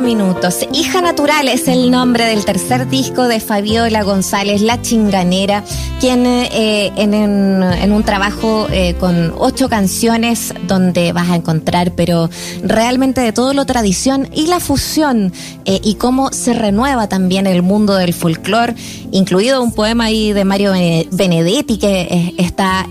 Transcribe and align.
minutos. 0.00 0.66
Hija 0.72 1.02
Natural 1.02 1.46
es 1.48 1.68
el 1.68 1.90
nombre 1.90 2.24
del 2.24 2.44
tercer 2.44 2.88
disco 2.88 3.28
de 3.28 3.38
Fabiola 3.38 4.02
González, 4.02 4.60
La 4.62 4.80
Chinganera, 4.82 5.62
quien 6.00 6.26
eh, 6.26 6.92
en, 6.96 7.92
un 7.92 8.02
trabajo 8.02 8.66
eh, 8.70 8.94
con 8.98 9.32
ocho 9.38 9.68
canciones 9.68 10.52
donde 10.66 11.12
vas 11.12 11.30
a 11.30 11.36
encontrar, 11.36 11.92
pero 11.92 12.28
realmente 12.62 13.20
de 13.20 13.32
todo 13.32 13.54
lo 13.54 13.66
tradición 13.66 14.28
y 14.34 14.46
la 14.46 14.58
fusión 14.58 15.32
eh, 15.64 15.80
y 15.82 15.94
cómo 15.94 16.32
se 16.32 16.54
renueva 16.54 17.08
también 17.08 17.46
el 17.46 17.62
mundo 17.62 17.94
del 17.94 18.14
folclore, 18.14 18.74
incluido 19.12 19.62
un 19.62 19.72
poema 19.72 20.04
ahí 20.04 20.32
de 20.32 20.44
Mario 20.44 20.72
Benedetti 21.12 21.78
que 21.78 22.34
está 22.38 22.86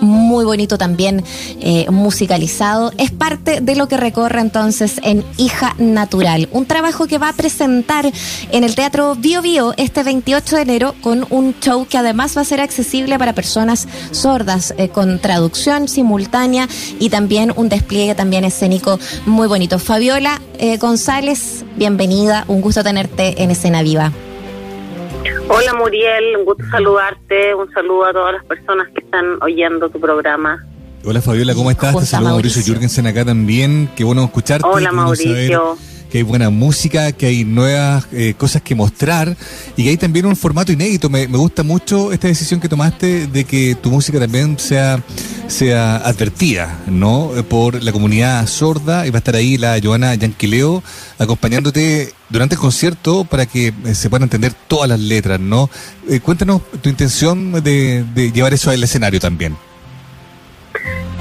muy 0.00 0.44
bonito 0.44 0.76
también 0.76 1.24
musicalizado. 1.90 2.92
Es 2.98 3.10
parte 3.10 3.60
de 3.60 3.76
lo 3.76 3.88
que 3.88 3.96
recorre 3.96 4.40
entonces 4.40 5.00
en 5.02 5.24
Hija 5.36 5.74
Natural, 5.78 6.25
un 6.50 6.66
trabajo 6.66 7.06
que 7.06 7.18
va 7.18 7.28
a 7.28 7.32
presentar 7.32 8.04
en 8.50 8.64
el 8.64 8.74
Teatro 8.74 9.14
Bio 9.14 9.42
Bio 9.42 9.74
este 9.76 10.02
28 10.02 10.56
de 10.56 10.62
enero 10.62 10.94
con 11.00 11.24
un 11.30 11.54
show 11.60 11.86
que 11.88 11.98
además 11.98 12.36
va 12.36 12.40
a 12.40 12.44
ser 12.44 12.60
accesible 12.60 13.16
para 13.16 13.32
personas 13.32 13.86
sordas 14.10 14.74
eh, 14.76 14.88
con 14.88 15.20
traducción 15.20 15.86
simultánea 15.86 16.66
y 16.98 17.10
también 17.10 17.52
un 17.54 17.68
despliegue 17.68 18.16
también 18.16 18.44
escénico 18.44 18.98
muy 19.24 19.46
bonito. 19.46 19.78
Fabiola 19.78 20.40
eh, 20.58 20.78
González, 20.78 21.64
bienvenida, 21.76 22.44
un 22.48 22.60
gusto 22.60 22.82
tenerte 22.82 23.40
en 23.44 23.52
Escena 23.52 23.82
Viva. 23.82 24.10
Hola 25.48 25.74
Muriel, 25.74 26.38
un 26.38 26.44
gusto 26.44 26.64
saludarte, 26.72 27.54
un 27.54 27.70
saludo 27.72 28.06
a 28.06 28.12
todas 28.12 28.32
las 28.32 28.44
personas 28.46 28.88
que 28.92 29.04
están 29.04 29.40
oyendo 29.42 29.88
tu 29.90 30.00
programa. 30.00 30.66
Hola 31.04 31.22
Fabiola, 31.22 31.54
¿cómo 31.54 31.70
estás? 31.70 31.96
Te 31.96 32.04
saludo 32.04 32.30
Mauricio 32.30 32.62
Jürgensen 32.64 33.06
acá 33.06 33.24
también. 33.24 33.88
Qué 33.94 34.02
bueno 34.02 34.24
escucharte. 34.24 34.66
Hola 34.66 34.90
Mauricio. 34.90 35.78
Que 36.10 36.18
hay 36.18 36.24
buena 36.24 36.50
música, 36.50 37.12
que 37.12 37.26
hay 37.26 37.44
nuevas 37.44 38.06
eh, 38.12 38.34
cosas 38.36 38.62
que 38.62 38.74
mostrar 38.74 39.36
y 39.76 39.84
que 39.84 39.90
hay 39.90 39.96
también 39.96 40.26
un 40.26 40.36
formato 40.36 40.72
inédito. 40.72 41.08
Me, 41.08 41.26
gusta 41.26 41.62
mucho 41.62 42.12
esta 42.12 42.28
decisión 42.28 42.60
que 42.60 42.68
tomaste 42.68 43.26
de 43.26 43.44
que 43.44 43.74
tu 43.74 43.90
música 43.90 44.18
también 44.18 44.58
sea, 44.58 45.02
sea 45.48 45.96
advertida, 45.96 46.78
¿no? 46.86 47.30
Por 47.48 47.82
la 47.82 47.92
comunidad 47.92 48.46
sorda 48.46 49.06
y 49.06 49.10
va 49.10 49.18
a 49.18 49.18
estar 49.18 49.36
ahí 49.36 49.56
la 49.58 49.78
Joana 49.82 50.14
Yanquileo 50.14 50.82
acompañándote 51.18 52.12
durante 52.28 52.54
el 52.54 52.60
concierto 52.60 53.24
para 53.24 53.46
que 53.46 53.72
eh, 53.84 53.94
se 53.94 54.10
puedan 54.10 54.24
entender 54.24 54.52
todas 54.68 54.88
las 54.88 55.00
letras, 55.00 55.40
¿no? 55.40 55.70
Eh, 56.08 56.20
cuéntanos 56.20 56.62
tu 56.82 56.88
intención 56.88 57.62
de 57.62 58.32
llevar 58.34 58.54
eso 58.54 58.70
al 58.70 58.82
escenario 58.82 59.20
también. 59.20 59.56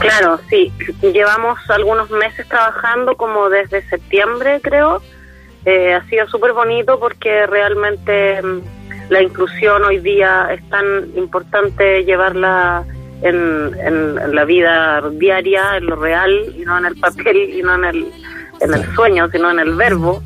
Claro, 0.06 0.40
sí. 0.50 0.72
Llevamos 1.02 1.58
algunos 1.70 2.10
meses 2.12 2.48
trabajando, 2.48 3.16
como 3.16 3.50
desde 3.50 3.82
septiembre, 3.90 4.60
creo. 4.62 5.02
Eh, 5.66 5.94
ha 5.94 6.04
sido 6.08 6.28
súper 6.28 6.54
bonito 6.54 7.00
porque 7.00 7.48
realmente 7.48 8.40
mm, 8.42 8.62
la 9.10 9.22
inclusión 9.22 9.84
hoy 9.84 10.00
día 10.00 10.50
es 10.52 10.68
tan 10.70 11.10
importante 11.16 12.04
llevarla 12.04 12.86
en, 13.24 13.72
en, 13.80 14.36
la 14.36 14.46
vida 14.46 15.02
diaria, 15.12 15.78
en 15.78 15.88
lo 15.88 15.96
real, 15.96 16.54
y 16.56 16.64
no 16.66 16.78
en 16.78 16.86
el 16.86 16.96
papel, 17.00 17.38
y 17.38 17.64
no 17.64 17.74
en 17.76 17.86
el, 17.86 18.12
en 18.60 18.74
el 18.74 18.96
sueño, 18.96 19.28
sino 19.32 19.50
en 19.50 19.60
el 19.60 19.74
verbo. 19.74 20.22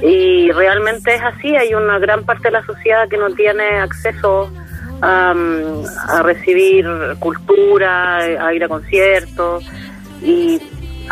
Y 0.00 0.50
realmente 0.52 1.14
es 1.14 1.22
así, 1.22 1.54
hay 1.54 1.74
una 1.74 1.98
gran 1.98 2.24
parte 2.24 2.44
de 2.44 2.52
la 2.52 2.64
sociedad 2.64 3.08
que 3.08 3.18
no 3.18 3.30
tiene 3.34 3.78
acceso 3.80 4.50
a, 5.02 6.22
recibir 6.22 6.86
cultura, 7.18 8.18
a 8.18 8.54
ir 8.54 8.64
a 8.64 8.68
conciertos 8.68 9.64
y 10.22 10.60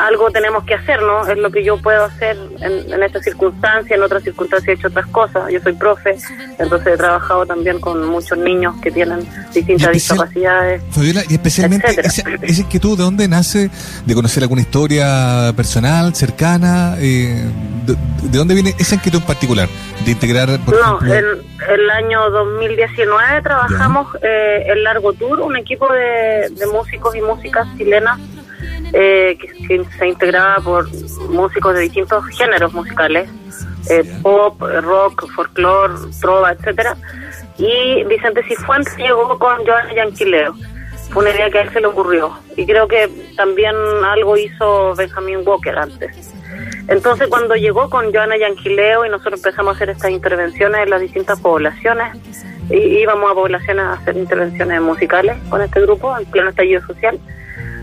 algo 0.06 0.30
tenemos 0.30 0.64
que 0.64 0.74
hacer, 0.74 1.02
¿no? 1.02 1.26
Es 1.26 1.38
lo 1.38 1.50
que 1.50 1.64
yo 1.64 1.76
puedo 1.76 2.04
hacer 2.04 2.36
en, 2.60 2.92
en 2.92 3.02
esta 3.02 3.20
circunstancia, 3.22 3.96
en 3.96 4.02
otras 4.02 4.22
circunstancias 4.22 4.68
he 4.68 4.72
hecho 4.72 4.88
otras 4.88 5.06
cosas. 5.06 5.50
Yo 5.52 5.60
soy 5.60 5.74
profe, 5.74 6.16
entonces 6.58 6.94
he 6.94 6.96
trabajado 6.96 7.46
también 7.46 7.80
con 7.80 8.06
muchos 8.06 8.38
niños 8.38 8.74
que 8.82 8.90
tienen 8.90 9.26
distintas 9.52 9.92
discapacidades. 9.92 10.82
Fabiola, 10.90 11.22
y 11.28 11.34
especialmente 11.34 11.90
esa, 12.00 12.22
esa, 12.42 12.60
inquietud, 12.60 12.96
¿de 12.96 13.04
dónde 13.04 13.28
nace? 13.28 13.70
¿De 14.06 14.14
conocer 14.14 14.42
alguna 14.42 14.62
historia 14.62 15.52
personal, 15.56 16.14
cercana? 16.14 16.96
Eh, 16.98 17.44
de, 17.86 18.38
dónde 18.38 18.54
viene 18.54 18.74
esa 18.78 18.94
inquietud 18.94 19.20
en 19.20 19.26
particular? 19.26 19.68
¿De 20.04 20.12
integrar, 20.12 20.58
por 20.64 20.74
No, 20.80 20.98
en 21.04 21.24
el 21.68 21.90
año 21.90 22.30
2019 22.30 23.42
trabajamos 23.42 24.06
eh, 24.22 24.64
el 24.66 24.82
Largo 24.84 25.12
Tour, 25.12 25.40
un 25.40 25.56
equipo 25.56 25.92
de, 25.92 26.48
de 26.50 26.66
músicos 26.66 27.14
y 27.14 27.20
músicas 27.20 27.66
chilenas 27.76 28.18
eh, 28.92 29.38
que, 29.38 29.84
se 29.98 30.08
integraba 30.08 30.56
por 30.62 30.88
músicos 31.28 31.74
de 31.74 31.80
distintos 31.80 32.24
géneros 32.36 32.72
musicales, 32.72 33.28
eh, 33.88 34.04
pop, 34.22 34.60
rock, 34.60 35.30
folclore, 35.34 35.94
trova, 36.20 36.52
etcétera. 36.52 36.96
Y 37.56 38.04
Vicente 38.04 38.42
Cifuentes 38.44 38.96
llegó 38.96 39.38
con 39.38 39.64
Joana 39.64 39.94
Yanquileo. 39.94 40.54
Fue 41.10 41.22
una 41.22 41.34
idea 41.34 41.50
que 41.50 41.58
a 41.58 41.62
él 41.62 41.72
se 41.72 41.80
le 41.80 41.86
ocurrió. 41.88 42.38
Y 42.56 42.66
creo 42.66 42.88
que 42.88 43.08
también 43.36 43.74
algo 44.04 44.36
hizo 44.36 44.94
Benjamin 44.94 45.46
Walker 45.46 45.76
antes. 45.78 46.32
Entonces 46.88 47.28
cuando 47.28 47.54
llegó 47.54 47.88
con 47.90 48.12
Joana 48.12 48.36
Yanquileo 48.36 49.06
y 49.06 49.08
nosotros 49.08 49.40
empezamos 49.40 49.72
a 49.72 49.76
hacer 49.76 49.90
estas 49.90 50.10
intervenciones 50.10 50.82
en 50.82 50.90
las 50.90 51.00
distintas 51.00 51.38
poblaciones, 51.40 52.16
íbamos 52.70 53.30
a 53.30 53.34
poblaciones 53.34 53.84
a 53.84 53.92
hacer 53.94 54.16
intervenciones 54.16 54.80
musicales 54.80 55.36
con 55.48 55.62
este 55.62 55.80
grupo, 55.80 56.16
en 56.16 56.24
pleno 56.26 56.50
estallido 56.50 56.82
social, 56.86 57.18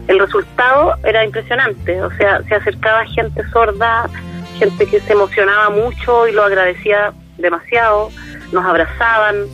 el 0.07 0.19
resultado 0.19 0.95
era 1.03 1.23
impresionante, 1.23 2.01
o 2.01 2.11
sea, 2.11 2.41
se 2.43 2.55
acercaba 2.55 3.05
gente 3.05 3.43
sorda, 3.49 4.09
gente 4.57 4.85
que 4.87 4.99
se 5.01 5.13
emocionaba 5.13 5.69
mucho 5.69 6.27
y 6.27 6.31
lo 6.31 6.43
agradecía 6.43 7.13
demasiado, 7.37 8.09
nos 8.51 8.65
abrazaban, 8.65 9.45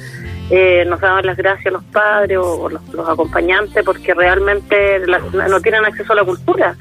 eh, 0.50 0.86
nos 0.86 1.02
daban 1.02 1.25
las 1.25 1.38
gracias 1.38 1.74
los 1.74 1.84
padres 1.86 2.38
o, 2.38 2.69
los, 2.69 3.09
acompañantes 3.09 3.84
porque 3.84 4.14
realmente 4.14 5.02
no 5.31 5.62
tienen 5.62 5.86
acceso 5.86 6.14
a 6.14 6.18
la 6.18 6.24
cultura. 6.24 6.75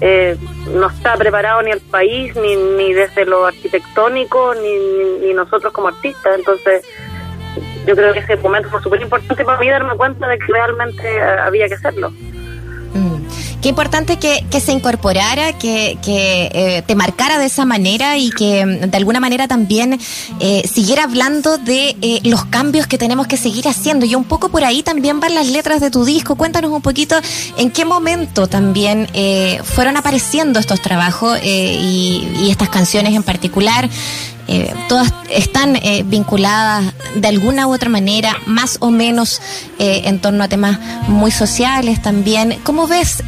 Eh, 0.00 0.36
no 0.72 0.88
está 0.88 1.16
preparado 1.16 1.62
ni 1.62 1.70
el 1.70 1.80
país, 1.80 2.34
ni, 2.36 2.56
ni 2.56 2.92
desde 2.92 3.24
lo 3.24 3.46
arquitectónico, 3.46 4.54
ni, 4.54 5.26
ni 5.26 5.32
nosotros 5.32 5.72
como 5.72 5.88
artistas. 5.88 6.36
Entonces, 6.36 6.84
yo 7.86 7.94
creo 7.94 8.12
que 8.12 8.18
ese 8.18 8.36
momento 8.36 8.68
fue 8.70 8.82
súper 8.82 9.02
importante 9.02 9.44
para 9.44 9.58
mí 9.58 9.68
darme 9.68 9.96
cuenta 9.96 10.26
de 10.26 10.38
que 10.38 10.46
realmente 10.46 11.22
había 11.22 11.68
que 11.68 11.74
hacerlo. 11.74 12.12
Qué 13.64 13.70
importante 13.70 14.18
que, 14.18 14.60
se 14.60 14.72
incorporara, 14.72 15.54
que, 15.54 15.96
eh, 16.06 16.82
te 16.86 16.94
marcara 16.94 17.38
de 17.38 17.46
esa 17.46 17.64
manera 17.64 18.18
y 18.18 18.28
que 18.28 18.66
mm, 18.66 18.90
de 18.90 18.96
alguna 18.98 19.20
manera 19.20 19.48
también 19.48 19.98
eh, 20.38 20.68
siguiera 20.70 21.04
hablando 21.04 21.56
de 21.56 21.96
eh, 22.02 22.20
los 22.24 22.44
cambios 22.44 22.86
que 22.86 22.98
tenemos 22.98 23.26
que 23.26 23.38
seguir 23.38 23.66
haciendo. 23.66 24.04
Y 24.04 24.16
un 24.16 24.24
poco 24.24 24.50
por 24.50 24.64
ahí 24.64 24.82
también 24.82 25.18
van 25.18 25.34
las 25.34 25.46
letras 25.48 25.80
de 25.80 25.90
tu 25.90 26.04
disco. 26.04 26.36
Cuéntanos 26.36 26.72
un 26.72 26.82
poquito 26.82 27.16
en 27.56 27.70
qué 27.70 27.86
momento 27.86 28.48
también 28.48 29.08
fueron 29.64 29.96
apareciendo 29.96 30.60
estos 30.60 30.82
trabajos 30.82 31.38
y 31.42 32.50
estas 32.50 32.68
canciones 32.68 33.14
en 33.14 33.22
particular. 33.22 33.88
Eh, 34.46 34.74
todas 34.88 35.12
están 35.30 35.76
eh, 35.76 36.02
vinculadas 36.04 36.84
de 37.14 37.28
alguna 37.28 37.66
u 37.66 37.74
otra 37.74 37.88
manera, 37.88 38.36
más 38.46 38.76
o 38.80 38.90
menos 38.90 39.40
eh, 39.78 40.02
en 40.04 40.20
torno 40.20 40.44
a 40.44 40.48
temas 40.48 40.78
muy 41.08 41.30
sociales 41.30 42.02
también. 42.02 42.58
¿Cómo 42.62 42.86
ves, 42.86 43.22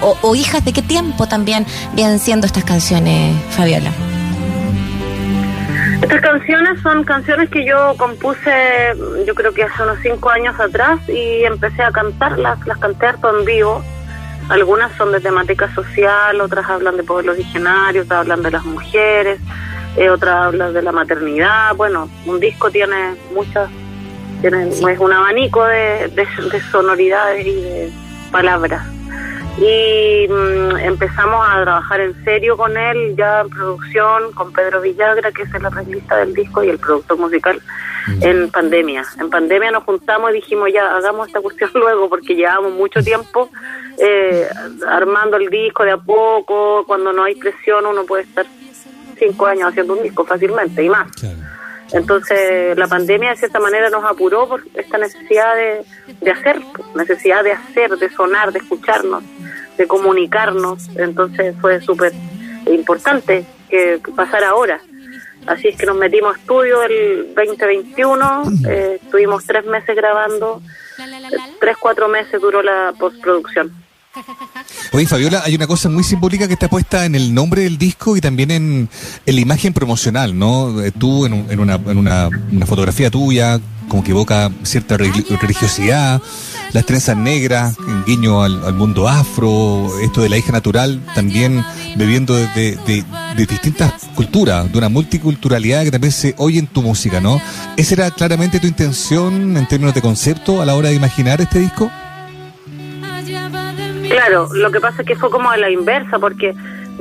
o, 0.00 0.34
hijas 0.34 0.64
de 0.64 0.72
qué 0.72 0.82
tiempo 0.82 1.28
también 1.28 1.66
vienen 1.94 2.18
siendo 2.18 2.46
estas 2.46 2.64
canciones, 2.64 3.36
Fabiola? 3.50 3.90
Estas 6.02 6.20
canciones 6.20 6.80
son 6.82 7.04
canciones 7.04 7.48
que 7.48 7.64
yo 7.64 7.94
compuse, 7.96 8.50
yo 9.24 9.34
creo 9.36 9.54
que 9.54 9.62
hace 9.62 9.82
unos 9.84 9.98
cinco 10.02 10.30
años 10.30 10.58
atrás 10.58 10.98
y 11.08 11.44
empecé 11.44 11.82
a 11.82 11.92
cantarlas, 11.92 12.58
las 12.66 12.78
canté 12.78 13.06
harto 13.06 13.38
en 13.38 13.44
vivo. 13.44 13.84
Algunas 14.48 14.90
son 14.96 15.12
de 15.12 15.20
temática 15.20 15.72
social, 15.72 16.40
otras 16.40 16.68
hablan 16.68 16.96
de 16.96 17.04
pueblos 17.04 17.36
originarios, 17.36 18.06
otras 18.06 18.20
hablan 18.20 18.42
de 18.42 18.50
las 18.50 18.64
mujeres, 18.64 19.38
eh, 19.96 20.10
otra 20.10 20.44
habla 20.44 20.72
de 20.72 20.82
la 20.82 20.92
maternidad. 20.92 21.74
Bueno, 21.76 22.08
un 22.26 22.40
disco 22.40 22.70
tiene 22.70 23.14
muchas, 23.34 23.70
tiene 24.40 24.68
es 24.68 24.98
un 24.98 25.12
abanico 25.12 25.64
de, 25.64 26.08
de, 26.08 26.60
sonoridades 26.70 27.46
y 27.46 27.54
de 27.54 27.92
palabras. 28.30 28.82
Y 29.58 30.26
mm, 30.28 30.76
empezamos 30.78 31.46
a 31.46 31.62
trabajar 31.62 32.00
en 32.00 32.24
serio 32.24 32.56
con 32.56 32.74
él, 32.76 33.14
ya 33.16 33.42
en 33.42 33.50
producción, 33.50 34.32
con 34.32 34.50
Pedro 34.52 34.80
Villagra, 34.80 35.30
que 35.30 35.42
es 35.42 35.54
el 35.54 35.66
arreglista 35.66 36.16
del 36.16 36.32
disco 36.32 36.64
y 36.64 36.70
el 36.70 36.78
productor 36.78 37.18
musical, 37.18 37.60
en 38.22 38.50
pandemia. 38.50 39.04
En 39.20 39.28
pandemia 39.28 39.70
nos 39.70 39.84
juntamos 39.84 40.30
y 40.30 40.34
dijimos, 40.34 40.70
ya, 40.72 40.96
hagamos 40.96 41.26
esta 41.26 41.42
cuestión 41.42 41.70
luego, 41.74 42.08
porque 42.08 42.34
llevamos 42.34 42.72
mucho 42.72 43.02
tiempo 43.02 43.50
eh, 43.98 44.48
armando 44.88 45.36
el 45.36 45.50
disco 45.50 45.84
de 45.84 45.90
a 45.90 45.98
poco, 45.98 46.84
cuando 46.86 47.12
no 47.12 47.24
hay 47.24 47.34
presión 47.34 47.84
uno 47.84 48.04
puede 48.04 48.22
estar 48.22 48.46
cinco 49.18 49.46
años 49.46 49.68
haciendo 49.70 49.94
un 49.94 50.02
disco 50.02 50.24
fácilmente 50.24 50.82
y 50.82 50.88
más. 50.88 51.08
Entonces 51.92 52.76
la 52.76 52.86
pandemia 52.86 53.30
de 53.30 53.36
cierta 53.36 53.60
manera 53.60 53.90
nos 53.90 54.04
apuró 54.04 54.48
por 54.48 54.62
esta 54.74 54.98
necesidad 54.98 55.54
de, 55.54 55.84
de 56.20 56.30
hacer, 56.30 56.60
necesidad 56.94 57.44
de 57.44 57.52
hacer, 57.52 57.90
de 57.98 58.08
sonar, 58.10 58.52
de 58.52 58.60
escucharnos, 58.60 59.22
de 59.76 59.86
comunicarnos. 59.86 60.88
Entonces 60.96 61.54
fue 61.60 61.80
súper 61.80 62.12
importante 62.66 63.44
que 63.68 64.00
pasar 64.14 64.44
ahora. 64.44 64.80
Así 65.46 65.68
es 65.68 65.76
que 65.76 65.86
nos 65.86 65.96
metimos 65.96 66.36
a 66.36 66.38
estudio 66.38 66.82
el 66.84 67.34
2021, 67.34 68.44
eh, 68.68 69.00
estuvimos 69.02 69.44
tres 69.44 69.64
meses 69.64 69.96
grabando, 69.96 70.62
tres, 71.58 71.76
cuatro 71.78 72.08
meses 72.08 72.40
duró 72.40 72.62
la 72.62 72.94
postproducción. 72.96 73.72
Oye, 74.92 75.06
Fabiola, 75.06 75.42
hay 75.44 75.54
una 75.54 75.66
cosa 75.66 75.88
muy 75.88 76.04
simbólica 76.04 76.46
que 76.46 76.54
está 76.54 76.68
puesta 76.68 77.04
en 77.06 77.14
el 77.14 77.32
nombre 77.34 77.62
del 77.62 77.78
disco 77.78 78.16
y 78.16 78.20
también 78.20 78.50
en, 78.50 78.88
la 79.24 79.40
imagen 79.40 79.72
promocional, 79.72 80.38
¿no? 80.38 80.82
Eh, 80.82 80.90
tú 80.90 81.24
en, 81.26 81.46
en, 81.50 81.60
una, 81.60 81.74
en 81.74 81.96
una, 81.98 82.28
fotografía 82.66 83.10
tuya, 83.10 83.58
como 83.88 84.04
que 84.04 84.10
evoca 84.10 84.50
cierta 84.62 84.96
religiosidad, 84.96 86.20
las 86.72 86.86
trenzas 86.86 87.16
negras, 87.16 87.76
guiño 88.06 88.42
al, 88.42 88.74
mundo 88.74 89.08
afro, 89.08 89.90
esto 90.00 90.20
de 90.20 90.28
la 90.28 90.36
hija 90.36 90.52
natural, 90.52 91.02
también 91.14 91.64
bebiendo 91.96 92.34
de, 92.34 92.46
de, 92.48 93.04
distintas 93.46 93.92
culturas, 94.14 94.70
de 94.70 94.78
una 94.78 94.88
multiculturalidad 94.88 95.84
que 95.84 95.90
también 95.90 96.12
se 96.12 96.34
oye 96.38 96.58
en 96.58 96.66
tu 96.66 96.82
música, 96.82 97.20
¿no? 97.20 97.40
¿Esa 97.76 97.94
era 97.94 98.10
claramente 98.10 98.60
tu 98.60 98.66
intención 98.66 99.56
en 99.56 99.66
términos 99.66 99.94
de 99.94 100.02
concepto 100.02 100.60
a 100.60 100.66
la 100.66 100.74
hora 100.74 100.90
de 100.90 100.94
imaginar 100.94 101.40
este 101.40 101.58
disco? 101.60 101.90
Claro, 104.12 104.48
lo 104.52 104.70
que 104.70 104.80
pasa 104.80 105.02
es 105.02 105.08
que 105.08 105.16
fue 105.16 105.30
como 105.30 105.50
a 105.50 105.56
la 105.56 105.70
inversa, 105.70 106.18
porque 106.18 106.54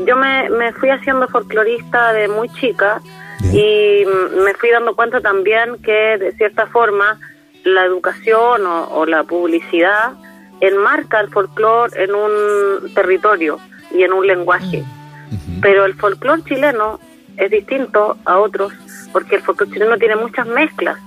yo 0.05 0.15
me, 0.15 0.49
me 0.49 0.73
fui 0.73 0.89
haciendo 0.89 1.27
folclorista 1.27 2.13
de 2.13 2.27
muy 2.27 2.49
chica 2.49 3.01
y 3.53 4.03
me 4.43 4.53
fui 4.53 4.69
dando 4.69 4.95
cuenta 4.95 5.19
también 5.19 5.77
que 5.81 6.17
de 6.17 6.31
cierta 6.33 6.67
forma 6.67 7.19
la 7.63 7.85
educación 7.85 8.61
o, 8.65 9.05
la 9.05 9.23
publicidad 9.23 10.13
enmarca 10.59 11.19
el 11.19 11.29
folclore 11.29 12.03
en 12.03 12.13
un 12.13 12.93
territorio 12.93 13.59
y 13.91 14.03
en 14.03 14.13
un 14.13 14.25
lenguaje. 14.25 14.83
Mm. 15.29 15.61
Pero 15.61 15.85
el 15.85 15.95
folclore 15.95 16.43
chileno 16.43 16.99
es 17.37 17.49
distinto 17.51 18.17
a 18.25 18.39
otros 18.39 18.73
porque 19.11 19.35
el 19.35 19.41
folclore 19.41 19.71
chileno 19.71 19.97
tiene 19.97 20.15
muchas 20.15 20.47
mezclas. 20.47 20.97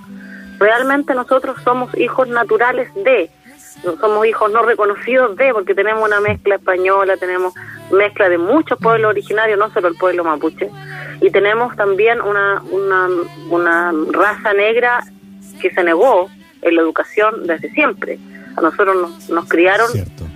Realmente 0.59 1.13
nosotros 1.13 1.57
somos 1.63 1.95
hijos 1.97 2.27
naturales 2.27 2.93
de, 2.95 3.29
somos 3.99 4.25
hijos 4.25 4.51
no 4.51 4.63
reconocidos 4.63 5.35
de, 5.37 5.53
porque 5.53 5.75
tenemos 5.75 6.03
una 6.07 6.19
mezcla 6.19 6.55
española, 6.55 7.17
tenemos 7.17 7.53
mezcla 7.91 8.29
de 8.29 8.37
muchos 8.37 8.79
pueblos 8.79 9.09
originarios, 9.09 9.59
no 9.59 9.71
solo 9.71 9.87
el 9.87 9.95
pueblo 9.95 10.23
mapuche, 10.23 10.69
y 11.21 11.29
tenemos 11.29 11.75
también 11.75 12.21
una, 12.21 12.61
una, 12.71 13.09
una 13.49 13.93
raza 14.11 14.53
negra 14.53 15.03
que 15.61 15.71
se 15.71 15.83
negó 15.83 16.29
en 16.61 16.75
la 16.75 16.81
educación 16.81 17.45
desde 17.45 17.69
siempre. 17.71 18.19
A 18.57 18.61
nosotros 18.61 18.95
nos, 18.95 19.29
nos 19.29 19.47
criaron, 19.47 19.87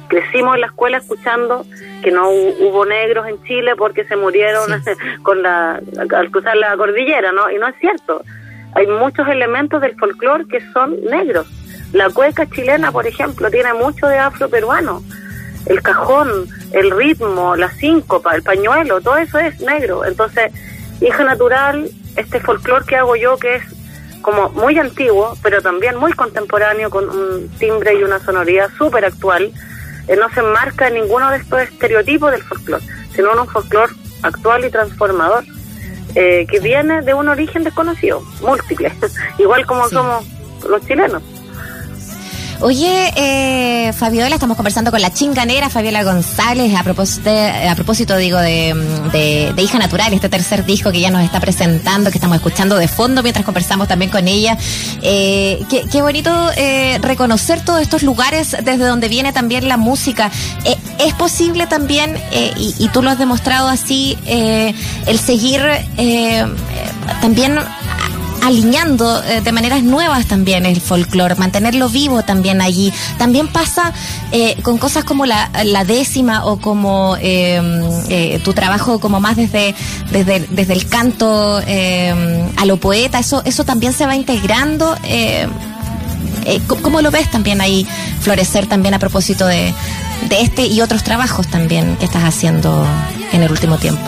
crecimos 0.10 0.56
en 0.56 0.62
la 0.62 0.68
escuela 0.68 0.98
escuchando 0.98 1.66
que 2.04 2.12
no 2.12 2.30
hubo 2.30 2.86
negros 2.86 3.28
en 3.28 3.42
Chile 3.44 3.76
porque 3.78 4.06
se 4.06 4.16
murieron 4.16 4.70
con 5.24 5.42
la, 5.42 5.82
al 6.16 6.32
cruzar 6.32 6.56
la 6.58 6.76
cordillera, 6.78 7.32
¿no? 7.32 7.50
Y 7.50 7.58
no 7.58 7.68
es 7.68 7.76
cierto. 7.80 8.24
Hay 8.74 8.86
muchos 8.88 9.28
elementos 9.28 9.82
del 9.82 9.96
folclore 9.98 10.46
que 10.48 10.62
son 10.74 11.02
negros 11.06 11.48
la 11.94 12.10
cueca 12.10 12.48
chilena, 12.50 12.92
por 12.92 13.08
ejemplo, 13.08 13.50
tiene 13.50 13.74
mucho 13.74 14.08
de 14.08 14.18
afro-peruano. 14.18 15.04
El 15.66 15.82
cajón, 15.82 16.48
el 16.72 16.92
ritmo, 16.92 17.56
la 17.56 17.72
síncopa, 17.72 18.36
el 18.36 18.44
pañuelo, 18.44 19.02
todo 19.02 19.18
eso 19.18 19.40
es 19.40 19.60
negro. 19.62 20.06
Entonces, 20.06 20.52
hija 21.02 21.24
natural, 21.24 21.90
este 22.16 22.40
folclore 22.40 22.86
que 22.86 22.96
hago 22.96 23.16
yo, 23.16 23.38
que 23.38 23.56
es 23.56 23.64
como 24.22 24.50
muy 24.50 24.78
antiguo, 24.78 25.36
pero 25.42 25.62
también 25.62 25.98
muy 25.98 26.14
contemporáneo, 26.14 26.90
con 26.90 27.10
un 27.10 27.50
timbre 27.58 27.96
y 27.96 28.04
una 28.04 28.20
sonoridad 28.20 28.70
súper 28.78 29.06
actual, 29.06 29.52
eh, 30.08 30.16
no 30.16 30.30
se 30.34 30.42
enmarca 30.42 30.88
en 30.88 30.96
ninguno 30.96 31.30
de 31.32 31.38
estos 31.38 31.62
estereotipos 31.62 32.32
del 32.32 32.44
folclore, 32.44 32.84
sino 33.16 33.34
en 33.34 33.40
un 33.40 33.48
folclore 33.48 33.94
actual 34.22 34.66
y 34.66 34.70
transformador, 34.70 35.44
eh, 36.16 36.46
que 36.50 36.60
viene 36.60 37.02
de 37.02 37.14
un 37.14 37.30
origen 37.30 37.64
desconocido, 37.64 38.22
múltiple, 38.42 38.92
igual 39.38 39.66
como 39.66 39.88
somos 39.90 40.26
los 40.68 40.86
chilenos. 40.86 41.24
Oye, 42.62 43.14
eh, 43.16 43.94
Fabiola, 43.94 44.36
estamos 44.36 44.58
conversando 44.58 44.92
con 44.92 45.02
la 45.02 45.14
chinganera 45.14 45.70
Fabiola 45.70 46.04
González 46.04 46.76
a 46.76 46.84
propósito, 46.84 47.30
a 47.30 47.74
propósito 47.74 48.18
digo, 48.18 48.38
de, 48.38 49.54
Hija 49.58 49.80
Natural, 49.80 50.12
este 50.12 50.28
tercer 50.28 50.66
disco 50.66 50.92
que 50.92 51.00
ya 51.00 51.10
nos 51.10 51.24
está 51.24 51.40
presentando, 51.40 52.12
que 52.12 52.18
estamos 52.18 52.36
escuchando 52.36 52.76
de 52.76 52.90
fondo 52.90 53.24
mientras 53.24 53.46
conversamos 53.46 53.88
también 53.88 54.12
con 54.12 54.28
ella. 54.28 54.58
Eh, 55.02 55.64
qué, 55.70 56.02
bonito 56.02 56.32
eh, 56.58 57.00
reconocer 57.02 57.64
todos 57.64 57.82
estos 57.82 58.04
lugares 58.04 58.52
desde 58.52 58.86
donde 58.86 59.08
viene 59.08 59.32
también 59.32 59.70
la 59.70 59.78
música. 59.78 60.30
Eh, 60.66 60.76
es 61.00 61.14
posible 61.14 61.66
también, 61.66 62.18
eh, 62.32 62.52
y, 62.58 62.76
y, 62.78 62.90
tú 62.90 63.02
lo 63.02 63.10
has 63.10 63.18
demostrado 63.18 63.70
así, 63.70 64.18
el 64.26 65.18
seguir 65.18 65.62
también 67.22 67.58
alineando 68.42 69.24
eh, 69.24 69.42
de 69.42 69.52
maneras 69.52 69.84
nuevas 69.84 70.26
también 70.26 70.66
el 70.66 70.82
folclore, 70.82 71.36
mantenerlo 71.36 71.90
vivo 71.90 72.24
también 72.24 72.62
allí. 72.62 72.92
También 73.18 73.48
pasa 73.48 73.94
eh, 74.32 74.56
con 74.62 74.78
cosas 74.78 75.04
como 75.04 75.26
la, 75.26 75.50
décima 75.86 76.46
o 76.46 76.58
como 76.60 77.16
em, 77.20 77.82
eh, 78.10 78.40
tu 78.44 78.54
trabajo 78.54 79.00
como 79.00 79.20
más 79.20 79.36
desde, 79.36 79.74
desde, 80.12 80.42
desde 80.50 80.74
el 80.74 80.88
canto 80.88 81.62
em, 81.66 82.50
a 82.58 82.66
lo 82.66 82.78
poeta, 82.78 83.20
eso, 83.20 83.42
eso 83.46 83.64
también 83.64 83.94
se 83.94 84.06
va 84.06 84.16
integrando. 84.16 84.96
Em, 85.04 85.50
¿Cómo 86.82 87.02
lo 87.02 87.12
ves 87.12 87.30
también 87.30 87.62
ahí 87.62 87.86
florecer 88.22 88.66
también 88.66 88.96
a 88.96 89.00
propósito 89.00 89.46
de, 89.46 89.74
de 90.30 90.42
este 90.42 90.66
y 90.66 90.82
otros 90.82 91.04
trabajos 91.04 91.48
también 91.48 91.96
que 91.98 92.06
estás 92.06 92.24
haciendo 92.24 92.88
en 93.32 93.44
el 93.44 93.52
último 93.52 93.78
tiempo? 93.78 94.02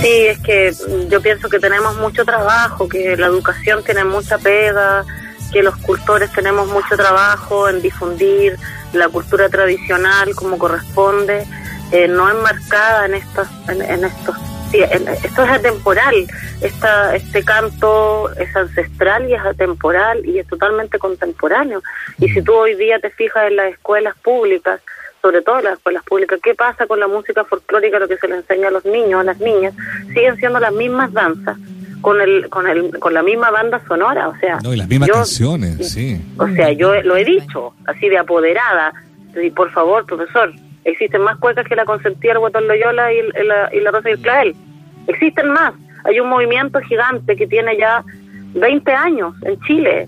Sí, 0.00 0.26
es 0.26 0.38
que 0.40 0.72
yo 1.08 1.20
pienso 1.20 1.48
que 1.48 1.58
tenemos 1.58 1.96
mucho 1.96 2.24
trabajo, 2.24 2.88
que 2.88 3.16
la 3.16 3.26
educación 3.26 3.82
tiene 3.82 4.04
mucha 4.04 4.38
pega, 4.38 5.04
que 5.52 5.62
los 5.62 5.76
cultores 5.78 6.30
tenemos 6.32 6.68
mucho 6.68 6.96
trabajo 6.96 7.68
en 7.68 7.80
difundir 7.80 8.56
la 8.92 9.08
cultura 9.08 9.48
tradicional 9.48 10.34
como 10.34 10.58
corresponde, 10.58 11.46
eh, 11.92 12.08
no 12.08 12.30
enmarcada 12.30 13.06
en 13.06 13.14
estos, 13.14 13.48
en, 13.68 14.04
estos 14.04 14.36
esto 14.72 15.44
es 15.44 15.50
atemporal, 15.50 16.26
Esta, 16.60 17.14
este 17.14 17.44
canto 17.44 18.30
es 18.36 18.54
ancestral 18.54 19.28
y 19.28 19.34
es 19.34 19.40
atemporal 19.40 20.26
y 20.26 20.38
es 20.38 20.46
totalmente 20.46 20.98
contemporáneo. 20.98 21.82
Y 22.18 22.28
si 22.28 22.42
tú 22.42 22.54
hoy 22.54 22.74
día 22.74 22.98
te 22.98 23.10
fijas 23.10 23.46
en 23.48 23.56
las 23.56 23.72
escuelas 23.72 24.14
públicas, 24.22 24.80
sobre 25.26 25.42
todo 25.42 25.58
en 25.58 25.64
las 25.64 25.72
escuelas 25.78 26.04
públicas, 26.04 26.38
qué 26.40 26.54
pasa 26.54 26.86
con 26.86 27.00
la 27.00 27.08
música 27.08 27.44
folclórica, 27.44 27.98
lo 27.98 28.06
que 28.06 28.16
se 28.16 28.28
le 28.28 28.36
enseña 28.36 28.68
a 28.68 28.70
los 28.70 28.84
niños, 28.84 29.20
a 29.20 29.24
las 29.24 29.40
niñas, 29.40 29.74
siguen 30.14 30.36
siendo 30.36 30.60
las 30.60 30.72
mismas 30.72 31.12
danzas, 31.12 31.58
con 32.00 32.20
el, 32.20 32.48
con 32.48 32.68
el, 32.68 32.96
con 33.00 33.12
la 33.12 33.24
misma 33.24 33.50
banda 33.50 33.82
sonora, 33.88 34.28
o 34.28 34.36
sea. 34.36 34.60
No, 34.62 34.72
y 34.72 34.76
las 34.76 34.86
mismas 34.86 35.10
canciones, 35.10 35.90
sí. 35.90 36.24
O 36.38 36.46
sea, 36.46 36.70
yo 36.70 36.94
lo 37.02 37.16
he 37.16 37.24
dicho, 37.24 37.74
así 37.86 38.08
de 38.08 38.18
apoderada, 38.18 38.92
y 39.34 39.50
por 39.50 39.72
favor, 39.72 40.06
profesor, 40.06 40.52
existen 40.84 41.22
más 41.22 41.38
cuecas 41.38 41.66
que 41.66 41.74
la 41.74 41.84
consentía 41.84 42.30
el 42.30 42.38
Guatón 42.38 42.68
Loyola 42.68 43.12
y, 43.12 43.22
la, 43.44 43.68
y 43.74 43.80
la 43.80 43.90
Rosa 43.90 44.10
y 44.10 44.12
el 44.12 44.20
Clavel. 44.20 44.54
Existen 45.08 45.48
más. 45.48 45.74
Hay 46.04 46.20
un 46.20 46.28
movimiento 46.28 46.78
gigante 46.82 47.34
que 47.34 47.48
tiene 47.48 47.76
ya 47.76 48.04
20 48.54 48.92
años 48.92 49.34
en 49.42 49.58
Chile, 49.62 50.06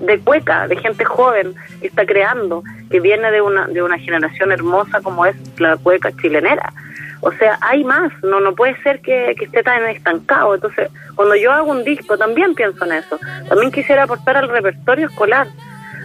de 0.00 0.18
cueca, 0.18 0.66
de 0.66 0.74
gente 0.76 1.04
joven 1.04 1.54
que 1.80 1.86
está 1.86 2.04
creando, 2.04 2.64
que 2.90 3.00
viene 3.00 3.30
de 3.30 3.40
una, 3.40 3.66
de 3.66 3.82
una 3.82 3.98
generación 3.98 4.52
hermosa 4.52 5.00
como 5.00 5.26
es 5.26 5.36
la 5.58 5.76
cueca 5.76 6.12
chilenera. 6.12 6.72
O 7.20 7.32
sea, 7.32 7.58
hay 7.60 7.82
más, 7.82 8.12
no 8.22 8.40
no 8.40 8.54
puede 8.54 8.80
ser 8.82 9.00
que, 9.00 9.34
que 9.38 9.46
esté 9.46 9.62
tan 9.62 9.84
estancado. 9.86 10.54
Entonces, 10.54 10.90
cuando 11.14 11.34
yo 11.34 11.52
hago 11.52 11.70
un 11.70 11.82
disco, 11.82 12.16
también 12.16 12.54
pienso 12.54 12.84
en 12.84 12.92
eso. 12.92 13.18
También 13.48 13.72
quisiera 13.72 14.04
aportar 14.04 14.36
al 14.36 14.48
repertorio 14.48 15.08
escolar, 15.08 15.48